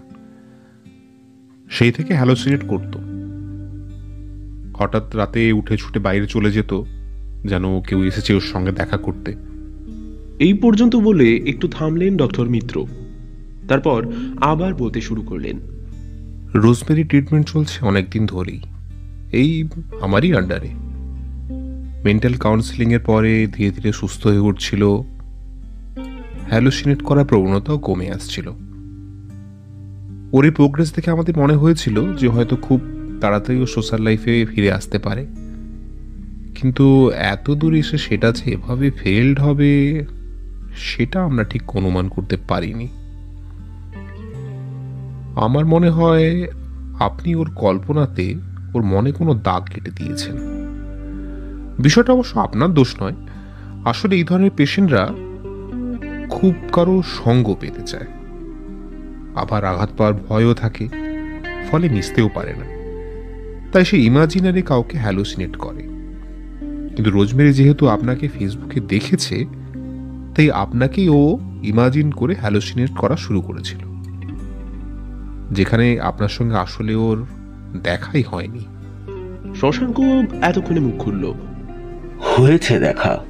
সেই 1.70 1.92
থেকে 1.92 2.14
হ্যালোসিনেট 2.14 2.64
করত। 2.68 2.96
হঠাৎ 4.76 5.16
রাতে 5.16 5.52
উঠে 5.52 5.76
ছুটে 5.76 5.98
বাইরে 5.98 6.26
চলে 6.26 6.52
যেত 6.52 6.83
যেন 7.44 7.81
কেউ 7.81 8.04
এসেছে 8.04 8.35
ওর 8.35 8.40
সঙ্গে 8.40 8.72
দেখা 8.72 8.96
করতে। 8.96 9.35
এই 10.38 10.54
পর্যন্ত 10.54 10.96
বলে 10.96 11.37
একটু 11.37 11.68
থামলেন 11.68 12.16
ডক্টর 12.16 12.48
মিত্র। 12.48 12.87
তারপর 13.68 14.12
আবার 14.40 14.74
বলতে 14.74 15.00
শুরু 15.00 15.22
করলেন। 15.22 15.59
রোজমেরি 16.54 17.04
ট্রিটমেন্ট 17.04 17.46
চলছে 17.48 17.87
অনেক 17.87 18.11
দিন 18.11 18.26
ধরেই। 18.26 18.61
এই 19.33 19.68
আমারই 20.00 20.35
আন্ডারে। 20.35 20.68
মেন্টাল 22.04 22.33
কাউন্সিলিংয়ের 22.33 23.00
পরে 23.00 23.46
ধীরে 23.52 23.70
ধীরে 23.70 23.92
সুস্থ 23.92 24.26
হয়ে 24.26 24.38
উঠছিল। 24.38 24.85
হ্যালোসিনেট 26.48 27.02
করার 27.02 27.24
প্রবণতাও 27.24 27.78
কমে 27.78 28.11
আসছিল। 28.11 28.52
ওর 30.32 30.44
এই 30.44 30.50
প্রোগ্রেস 30.50 30.94
দেখে 30.94 31.10
আমাদের 31.10 31.38
মনে 31.38 31.54
হয়েছিল 31.54 32.14
যে 32.14 32.28
হয়তো 32.28 32.56
খুব 32.56 32.80
তাড়াতাড়ি 33.20 33.60
ও 33.60 33.66
সোশ্যাল 33.66 34.02
লাইফে 34.02 34.44
ফিরে 34.44 34.72
আসতে 34.72 34.98
পারে। 34.98 35.26
কিন্তু 36.54 37.10
এত 37.10 37.50
দূর 37.50 37.74
এসে 37.74 37.98
সেটা 37.98 38.32
যে 38.32 38.52
এভাবে 38.52 38.90
ফেল্ড 38.90 39.40
হবে, 39.40 40.04
সেটা 40.76 41.24
আমরা 41.24 41.44
ঠিক 41.44 41.76
অনুমান 41.76 42.08
করতে 42.08 42.36
পারিনি। 42.48 42.88
আমার 45.36 45.66
মনে 45.66 45.90
হয় 45.90 46.46
আপনি 46.98 47.34
ওর 47.34 47.50
কল্পনাতে 47.54 48.34
ওর 48.74 48.82
মনে 48.82 49.12
কোনো 49.12 49.34
দাগ 49.34 49.64
কেটে 49.64 49.90
দিয়েছেন। 49.90 50.36
বিষয়টা 51.78 52.12
অবশ্য 52.12 52.40
আপনার 52.40 52.74
দোষ 52.74 53.02
নয়। 53.02 53.14
আসলে 53.84 54.16
এই 54.16 54.24
ধরনের 54.24 54.50
পেশেন্টরা 54.56 55.08
খুব 56.30 56.54
কারও 56.72 57.02
সঙ্গ 57.24 57.54
পেতে 57.60 57.82
চায়। 57.82 58.06
আবার 59.34 59.64
আঘাত 59.64 59.90
পাওয়ার 59.98 60.14
ভয়ও 60.28 60.54
থাকে 60.54 60.88
ফলে 61.70 61.88
মিশতেও 61.88 62.28
পারে 62.34 62.54
না। 62.56 62.78
তাই 63.72 63.84
সে 63.84 63.98
ইমাজিনারি 63.98 64.62
কাউকে 64.62 64.98
হ্যালোসিনেট 64.98 65.56
করে। 65.56 65.82
কিন্তু 66.94 67.10
রোজমেরি 67.10 67.52
যেহেতু 67.52 67.88
আপনাকে 67.88 68.28
ফেসবুকে 68.28 68.80
দেখেছে 68.80 69.44
তাই 70.36 70.50
আপনাকেই 70.50 71.08
ও 71.08 71.38
ইমাজিন 71.62 72.10
করে 72.10 72.34
হ্যালোসিনেট 72.34 72.90
করা 72.90 73.16
শুরু 73.16 73.40
করেছিল। 73.40 73.78
যেখানে 75.52 76.00
আপনার 76.00 76.28
সঙ্গে 76.28 76.56
আসলে 76.56 76.94
ওর 76.94 77.26
দেখাই 77.82 78.22
হয়নি। 78.22 78.60
শশাঙ্ক 79.54 80.00
এতক্ষণে 80.42 80.80
মুখ 80.80 81.02
খুলল। 81.02 81.34
হয়েছে 82.20 82.78
দেখা। 82.78 83.24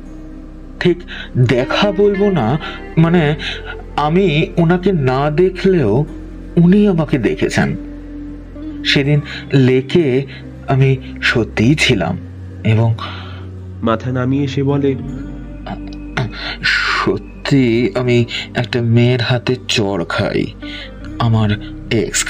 ঠিক 0.80 0.98
দেখা 1.36 1.92
বলব 1.92 2.28
না 2.30 2.58
মানে 2.96 3.36
আমি 4.06 4.26
ওনাকে 4.56 4.90
না 4.92 5.30
দেখলেও 5.30 5.92
উনি 6.56 6.88
আমাকে 6.88 7.18
দেখেছেন। 7.18 7.68
সেদিন 8.84 9.20
লেকে 9.52 10.06
আমি 10.68 10.96
সত্যিই 11.22 11.74
ছিলাম 11.74 12.14
এবং 12.64 12.94
মাথা 13.82 14.12
নামিয়ে 14.12 14.46
সে 14.48 14.62
বলে 14.62 14.90
সত্যি 16.64 17.64
আমি 17.94 18.24
একটা 18.54 18.78
মেয়ের 18.82 19.22
হাতে 19.22 19.54
চড় 19.68 20.04
খাই 20.08 20.40
আমার 21.18 21.50
এক্স 21.90 22.20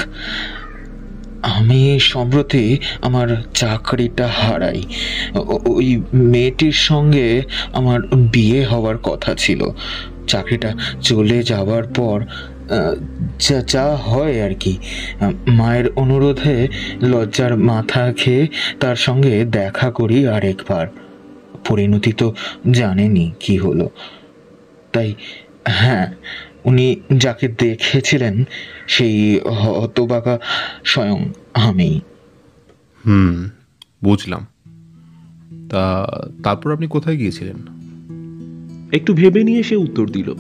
আমি 1.43 2.01
সম্প্রতি 2.13 2.65
আমার 3.03 3.29
চাকরিটা 3.55 4.27
হারাই। 4.27 4.83
ওই 5.75 5.89
মেয়েটির 6.13 6.77
সঙ্গে 6.91 7.43
আমার 7.73 7.99
বিয়ে 8.33 8.61
হওয়ার 8.65 8.97
কথা 8.99 9.35
ছিল। 9.35 9.61
চাকরিটা 10.29 10.71
চলে 11.01 11.43
যাওয়ার 11.43 11.85
পর 11.85 12.25
যা 13.39 13.61
যা 13.63 13.85
হয় 13.97 14.47
আর 14.47 14.55
কি। 14.55 14.79
মায়ের 15.49 15.89
অনুরোধে 15.97 16.69
লজ্জার 17.03 17.57
মাথা 17.57 18.13
খেয়ে 18.17 18.49
তার 18.81 18.97
সঙ্গে 18.97 19.45
দেখা 19.45 19.91
করি 19.91 20.27
আরেকবার। 20.27 20.87
পরিণতি 21.69 22.13
তো 22.13 22.35
জানেনি 22.73 23.33
কি 23.41 23.57
হলো। 23.59 23.91
তাই 24.93 25.15
হ্যাঁ 25.65 26.07
উনি 26.65 27.01
যাকে 27.17 27.49
দেখেছিলেন, 27.49 28.45
সেই 28.87 29.41
হতবাকা 29.41 30.39
স্বয়ং 30.85 31.19
আমি 31.55 32.01
হুম, 33.07 33.49
বুঝলাম। 34.05 34.47
তা, 35.71 35.85
তারপর 36.45 36.73
আপনি 36.73 36.87
কোথায় 36.87 37.17
গিয়েছিলেন? 37.17 37.78
একটু 38.93 39.15
ভেবে 39.15 39.45
নিয়ে 39.45 39.63
সে 39.63 39.77
উত্তর 39.77 40.09
দিল। 40.09 40.35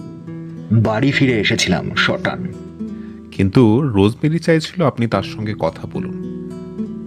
বাড়ি 0.72 1.10
ফিরে 1.10 1.40
এসেছিলাম 1.40 1.94
শটান। 1.94 2.52
কিন্তু 3.30 3.80
রোজমেরি 3.82 4.38
চাইছিল 4.38 4.86
আপনি 4.86 5.06
তার 5.06 5.22
সঙ্গে 5.22 5.54
কথা 5.58 5.88
বলুন। 5.92 6.48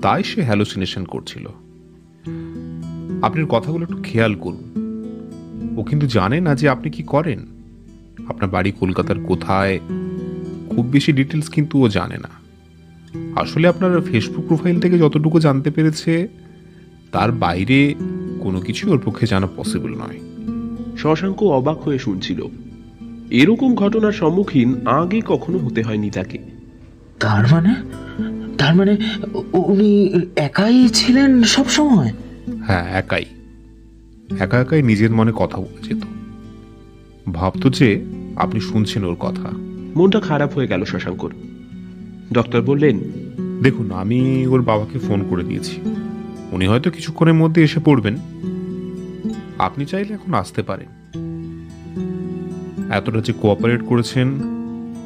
তাই 0.01 0.23
সে 0.23 0.43
হ্যালোসিনেশন 0.43 1.05
করছিল। 1.05 1.47
আপনার 3.21 3.45
কথাগুলো 3.45 3.83
একটু 3.83 3.97
খেয়াল 4.03 4.35
করুন। 4.35 4.71
ও 5.77 5.83
কিন্তু 5.83 6.07
জানে 6.07 6.41
না 6.41 6.55
যে 6.55 6.69
আপনি 6.69 6.89
কি 6.89 7.03
করেন। 7.03 7.39
আপনার 8.27 8.49
বাড়ি 8.49 8.71
কলকাতার 8.71 9.19
কোথায় 9.19 9.79
খুব 10.69 10.85
বেশি 10.85 11.13
ডিটেলস 11.13 11.49
কিন্তু 11.49 11.83
ও 11.83 11.89
জানে 11.89 12.17
না। 12.17 12.29
আসলে 13.41 13.67
আপনার 13.67 14.01
ফেসবুক 14.01 14.47
প্রোফাইল 14.47 14.79
থেকে 14.79 14.99
যতটুকু 14.99 15.39
জানতে 15.39 15.71
পেরেছে 15.71 16.27
তার 17.11 17.31
বাইরে 17.31 17.95
কোনো 18.39 18.59
কিছু 18.59 18.91
ওর 18.91 19.01
পক্ষে 19.05 19.27
জানা 19.27 19.47
পসিবল 19.55 19.93
নয়। 19.93 20.19
শশাঙ্ক 21.01 21.43
অবাক 21.43 21.81
হয়ে 21.81 21.99
শুনছিল। 21.99 22.45
এরকম 23.31 23.75
ঘটনার 23.75 24.11
সম্মুখীন 24.11 24.87
আগে 24.87 25.21
কখনো 25.25 25.57
হতে 25.57 25.81
হয়নি 25.81 26.09
তাকে। 26.09 26.37
তার 27.19 27.45
মানে? 27.51 27.75
তার 28.57 28.75
মানে 28.75 28.97
উনি 29.53 30.21
একাই 30.35 30.87
ছিলেন 30.87 31.43
সব 31.43 31.69
সময় 31.69 32.13
হ্যাঁ 32.61 32.97
একাই। 32.97 33.25
একা 34.39 34.61
একাই 34.61 34.81
নিজের 34.81 35.11
মনে 35.11 35.31
কথা 35.35 35.57
বলে 35.57 35.93
যেত। 35.93 36.03
ভাবতো 37.33 37.69
যে 37.69 38.05
আপনি 38.35 38.59
শুনছেন 38.59 39.03
ওর 39.03 39.15
কথা। 39.15 39.49
মনটা 39.95 40.19
খারাপ 40.19 40.53
হয়ে 40.53 40.67
গেল 40.67 40.85
শশাঙ্কর। 40.85 41.31
ডক্টর 42.33 42.61
বললেন 42.61 42.99
দেখুন 43.63 43.91
আমি 43.91 44.47
ওর 44.47 44.61
বাবাকে 44.61 44.99
ফোন 44.99 45.23
করে 45.29 45.43
দিয়েছি। 45.43 45.81
উনি 46.51 46.67
হয়তো 46.67 46.91
কিছুক্ষণের 46.91 47.33
মধ্যে 47.33 47.63
এসে 47.63 47.79
পড়বেন। 47.85 48.17
আপনি 49.61 49.85
চাইলে 49.85 50.13
এখন 50.13 50.33
আসতে 50.33 50.63
পারেন। 50.63 50.87
এতটা 52.91 53.21
যে 53.21 53.33
কোঅপারেট 53.33 53.83
করেছেন, 53.83 54.31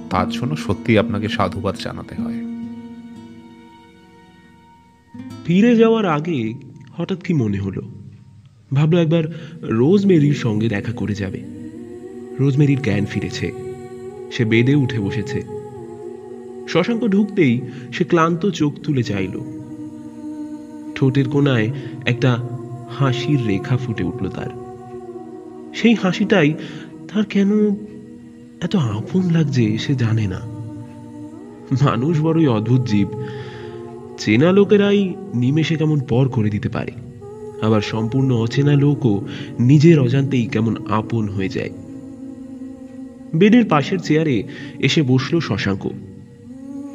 তার 0.10 0.30
জন্য 0.30 0.56
সত্যি 0.56 0.98
আপনাকে 0.98 1.30
সাধুবাদ 1.30 1.76
জানাতে 1.84 2.16
হয়। 2.16 2.46
ফিরে 5.46 5.76
যাওয়ার 5.76 6.06
আগে 6.06 6.54
হঠাৎ 6.92 7.22
কি 7.22 7.34
মনে 7.34 7.60
হলো? 7.60 7.82
ভাবলো 8.74 9.02
একবার 9.02 9.24
রোজমেরির 9.62 10.34
সঙ্গে 10.34 10.70
দেখা 10.70 10.92
করে 10.92 11.16
যাবে। 11.16 11.42
রোজমেরির 12.40 12.82
জ্ঞান 12.82 13.06
ফিরেছে। 13.06 13.52
সে 14.32 14.46
বেদে 14.46 14.76
উঠে 14.76 15.00
বসেছে। 15.00 15.44
শশাঙ্ক 16.68 17.08
ঢুকতেই 17.08 17.62
সে 17.94 18.04
ক্লান্ত 18.04 18.50
চোখ 18.50 18.74
তুলে 18.84 19.04
চাইল। 19.04 19.42
ঠোঁটের 20.96 21.30
কোনায় 21.30 21.72
একটা 22.06 22.55
হাসির 22.98 23.48
রেখা 23.48 23.78
ফুটে 23.78 24.04
উঠল 24.04 24.30
তার। 24.30 24.52
সেই 25.76 25.94
হাসিটাই 25.94 26.54
তার 27.14 27.26
কেন 27.26 27.52
এত 28.62 28.76
আপন 28.76 29.24
লাগছে 29.32 29.78
সে 29.78 29.96
জানে 29.96 30.28
না। 30.28 30.42
মানুষ 31.72 32.22
বড়ই 32.22 32.48
অদ্ভুত 32.48 32.82
জীব। 32.82 33.08
চেনা 34.18 34.52
লোকেরাই 34.52 35.14
নিমেষে 35.34 35.76
কেমন 35.76 36.00
পর 36.00 36.28
করে 36.28 36.50
দিতে 36.50 36.70
পারে। 36.70 36.92
আবার 37.62 37.82
সম্পূর্ণ 37.82 38.30
অচেনা 38.36 38.76
লোকও 38.76 39.22
নিজের 39.60 40.00
অজান্তেই 40.00 40.46
কেমন 40.46 40.76
আপন 40.90 41.30
হয়ে 41.30 41.50
যায়। 41.50 41.70
বেডের 43.36 43.66
পাশের 43.66 44.00
চেয়ারে 44.00 44.44
এসে 44.80 45.02
বসল 45.02 45.40
শশাঙ্ক। 45.40 45.90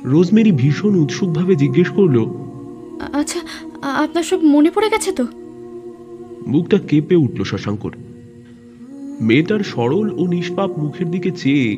রোজমেরি 0.04 0.52
ভীষণ 0.52 0.94
উৎসুকভাবে 0.94 1.56
জিজ্ঞেস 1.56 1.88
করল 1.88 2.16
আচ্ছা 3.12 3.40
আপনার 3.82 4.22
সব 4.22 4.38
মনে 4.44 4.70
পড়ে 4.70 4.88
গেছে 4.88 5.12
তো? 5.12 5.26
মুখটা 6.50 6.78
কেঁপে 6.78 7.16
উঠল 7.16 7.42
শশাঙ্কর। 7.42 7.92
মেয়েটার 9.20 9.60
সরল 9.60 10.12
ও 10.12 10.26
নিষ্পাপ 10.26 10.78
মুখের 10.78 11.10
দিকে 11.10 11.30
চেয়ে 11.30 11.76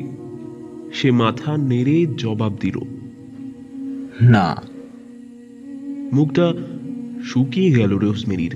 সে 0.93 1.11
মাথা 1.11 1.57
নেড়ে 1.57 2.05
জবাব 2.17 2.57
দিল 2.59 2.77
না। 4.21 4.61
মুখটা 6.13 6.53
শুকিয়ে 7.23 7.71
গেল 7.71 7.91
রোজমেরির। 7.97 8.55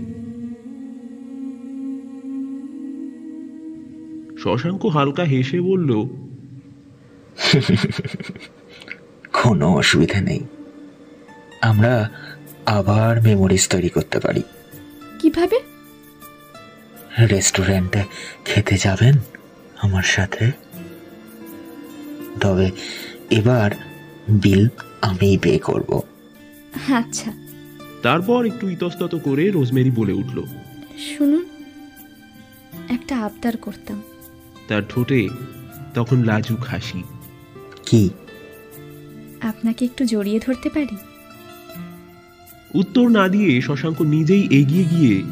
শশাঙ্ক 4.37 4.85
হালকা 4.85 5.23
হেসে 5.23 5.61
বলল 5.61 5.91
কোনো 9.43 9.73
অসুবিধা 9.73 10.21
নেই। 10.21 10.39
আমরা 11.61 12.09
আবার 12.65 13.21
মেমোরিজ 13.21 13.67
তৈরি 13.69 13.89
করতে 13.89 14.19
পারি। 14.19 14.41
কীভাবে? 15.19 15.66
রেস্টুরেন্টে 17.25 18.03
খেতে 18.45 18.77
যাবেন 18.77 19.15
আমার 19.81 20.03
সাথে? 20.03 20.51
তবে 22.41 22.71
এবার 23.29 23.71
বিল 24.29 24.67
আমিই 25.01 25.37
পে 25.37 25.57
করব। 25.57 26.01
আচ্ছা। 26.93 27.33
তারপর 28.01 28.45
একটু 28.45 28.69
ইতস্তত 28.69 29.15
করে 29.15 29.51
রোজমেরি 29.51 29.91
বলে 29.91 30.13
উঠল। 30.13 30.43
শুনুন 31.17 31.45
একটা 32.89 33.17
আবদার 33.17 33.57
করতাম। 33.57 34.01
তার 34.67 34.81
ঠোঁটে 34.89 35.29
তখন 35.93 36.23
লাজুক 36.23 36.59
হাসি। 36.59 37.03
কি? 37.85 38.09
আপনাকে 39.41 39.85
একটু 39.85 40.05
জড়িয়ে 40.05 40.39
ধরতে 40.39 40.69
পারি? 40.69 40.97
উত্তর 42.73 43.09
না 43.09 43.27
দিয়ে 43.27 43.61
শশাঙ্ক 43.61 44.01
নিজেই 44.01 44.43
এগিয়ে 44.51 44.83
গিয়ে 44.83 45.23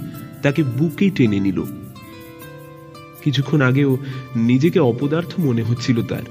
তাকে 0.46 0.64
বুকেই 0.64 1.10
টেনে 1.10 1.40
নিল। 1.40 1.64
কিছুক্ষণ 3.24 3.62
আগেও 3.62 3.98
নিজেকে 4.36 4.80
অপদার্থ 4.80 5.40
মনে 5.40 5.64
হচ্ছিল 5.64 6.02
তার। 6.02 6.26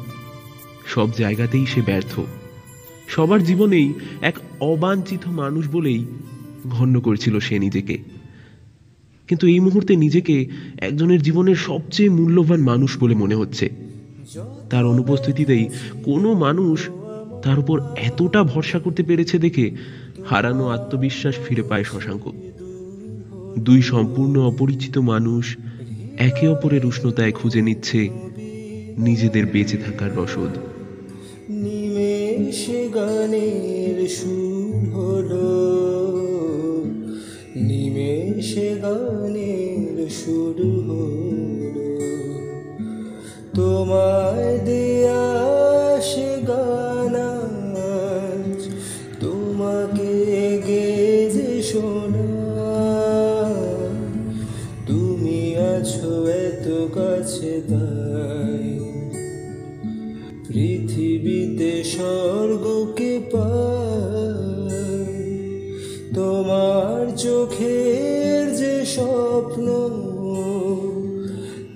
সব 0.87 1.09
জায়গাতেই 1.12 1.67
সে 1.67 1.83
ব্যর্থ। 1.83 2.21
সবার 3.09 3.45
জীবনেই 3.45 3.93
এক 4.23 4.35
অবাঞ্ছিত 4.61 5.27
মানুষ 5.27 5.69
বলেই 5.73 6.05
ঘন্য 6.65 7.01
করেছিল 7.01 7.39
সে 7.39 7.59
নিজেকে। 7.59 7.99
কিন্তু 9.29 9.47
এই 9.47 9.61
মুহূর্তে 9.61 9.97
নিজেকে 9.97 10.47
একজনের 10.79 11.23
জীবনের 11.23 11.57
সবচেয়ে 11.57 12.09
মূল্যবান 12.09 12.61
মানুষ 12.61 12.99
বলে 12.99 13.15
মনে 13.15 13.35
হচ্ছে। 13.35 13.69
তার 14.71 14.87
অনুপস্থিতিতেই 14.87 15.69
কোনো 16.05 16.35
মানুষ 16.35 16.89
তার 17.43 17.59
উপর 17.59 17.81
এতটা 17.97 18.43
ভরসা 18.43 18.79
করতে 18.79 19.03
পেরেছে 19.03 19.39
দেখে 19.39 19.71
হারানো 20.27 20.69
আত্মবিশ্বাস 20.69 21.35
ফিরে 21.49 21.62
পায় 21.62 21.85
শশাঙ্ক। 21.85 22.54
দুই 23.59 23.83
সম্পূর্ণ 23.83 24.35
অপরিচিত 24.41 24.99
মানুষ 24.99 25.45
একে 26.19 26.49
অপরের 26.49 26.83
উষ্ণতায় 26.87 27.33
খুঁজে 27.33 27.63
নিচ্ছে 27.63 28.01
নিজেদের 28.99 29.45
বেঁচে 29.47 29.77
থাকার 29.77 30.11
রসদ 30.17 30.53
নিমেষে 31.63 32.81
গানের 32.89 33.99
নিমেষে 37.57 38.69
গানের 38.83 39.99
সুর 40.11 40.59
তোমায় 43.55 44.59
দেয়া 44.59 45.25
সে 46.01 46.31
গান 46.49 46.94
কাছে 57.25 57.62
তাই। 57.68 58.79
পৃথিবীতে 60.49 61.85
স্বর্গকে 61.85 63.20
পাই। 63.33 64.64
তোমার 66.14 67.16
চোখের 67.16 68.57
যে 68.57 68.87
স্বপ্ন 68.87 69.66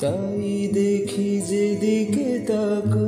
তাই 0.01 0.69
দেখি 0.75 1.41
যেদিকে 1.49 2.45
তাকাই। 2.47 3.08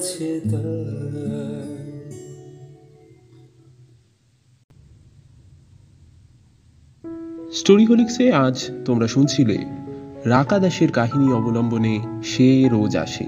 তাই 0.00 0.40
স্টোরি 7.52 7.86
হোলিক্সে 7.86 8.32
আজ 8.32 8.70
তোমরা 8.84 9.06
শুনছিলে 9.06 9.58
রাকা 10.24 10.58
দাসের 10.58 10.92
কাহিনী 10.92 11.32
অবলম্বনে 11.32 12.00
সে 12.24 12.68
রোজ 12.68 12.96
আসে। 12.96 13.24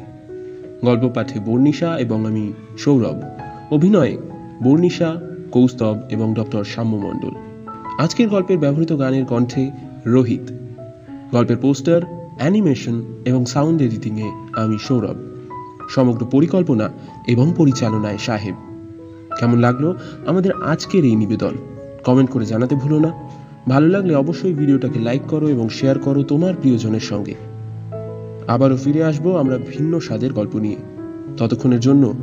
গল্প 0.83 1.11
পাঠে 1.14 1.41
বর্ণিশা 1.41 1.99
এবং 1.99 2.27
আমি 2.27 2.53
সৌরভ। 2.79 3.23
অভিনয়ে 3.70 4.18
বর্ণিশা, 4.62 5.20
কৌস্তব 5.53 5.97
এবং 6.09 6.35
ডক্টর 6.35 6.64
সাম্য 6.64 6.97
মণ্ডল। 6.97 7.33
আজকের 7.99 8.29
গল্পের 8.29 8.59
ব্যবহৃত 8.59 8.99
গানের 8.99 9.27
কণ্ঠে 9.27 9.70
রোহিত। 10.07 10.53
গল্পের 11.33 11.57
পোস্টার, 11.57 12.03
অ্যানিমেশন 12.39 13.23
এবং 13.25 13.45
সাউন্ড 13.45 13.83
এডিটিংয়ে 13.83 14.31
আমি 14.53 14.79
সৌরভ। 14.79 15.32
সমগ্র 15.95 16.26
পরিকল্পনা 16.26 16.90
এবং 17.26 17.53
পরিচালনায় 17.57 18.18
সাহেব। 18.18 18.55
কেমন 19.38 19.59
লাগল 19.59 19.95
আমাদের 20.26 20.53
আজকের 20.62 21.05
এই 21.05 21.16
নিবেদন? 21.16 21.55
কমেন্ট 22.05 22.30
করে 22.30 22.47
জানাতে 22.47 22.74
ভুলো 22.74 22.99
না। 23.01 23.11
ভালো 23.68 23.88
লাগলে 23.88 24.14
অবশ্যই 24.14 24.53
ভিডিওটাকে 24.53 24.99
লাইক 24.99 25.22
করো 25.22 25.49
এবং 25.49 25.68
শেয়ার 25.68 25.99
করো 25.99 26.22
তোমার 26.22 26.55
প্রিয়জনের 26.61 27.01
সঙ্গে। 27.01 27.34
আবারও 28.49 28.76
ফিরে 28.76 29.05
আসব 29.05 29.36
আমরা 29.36 29.59
ভিন্ন 29.59 30.01
স্বাদের 30.01 30.32
গল্প 30.32 30.57
নিয়ে। 30.57 30.76
ততক্ষণের 31.36 31.80
জন্য 31.80 32.14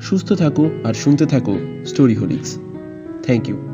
সুস্থ 0.00 0.32
থাকো 0.32 0.70
আর 0.84 0.94
শুনতে 0.94 1.26
থাকো 1.26 1.58
স্টোরি 1.86 2.14
হোলিক্স 2.14 2.58
থ্যাংক 3.22 3.48
ইউ 3.48 3.69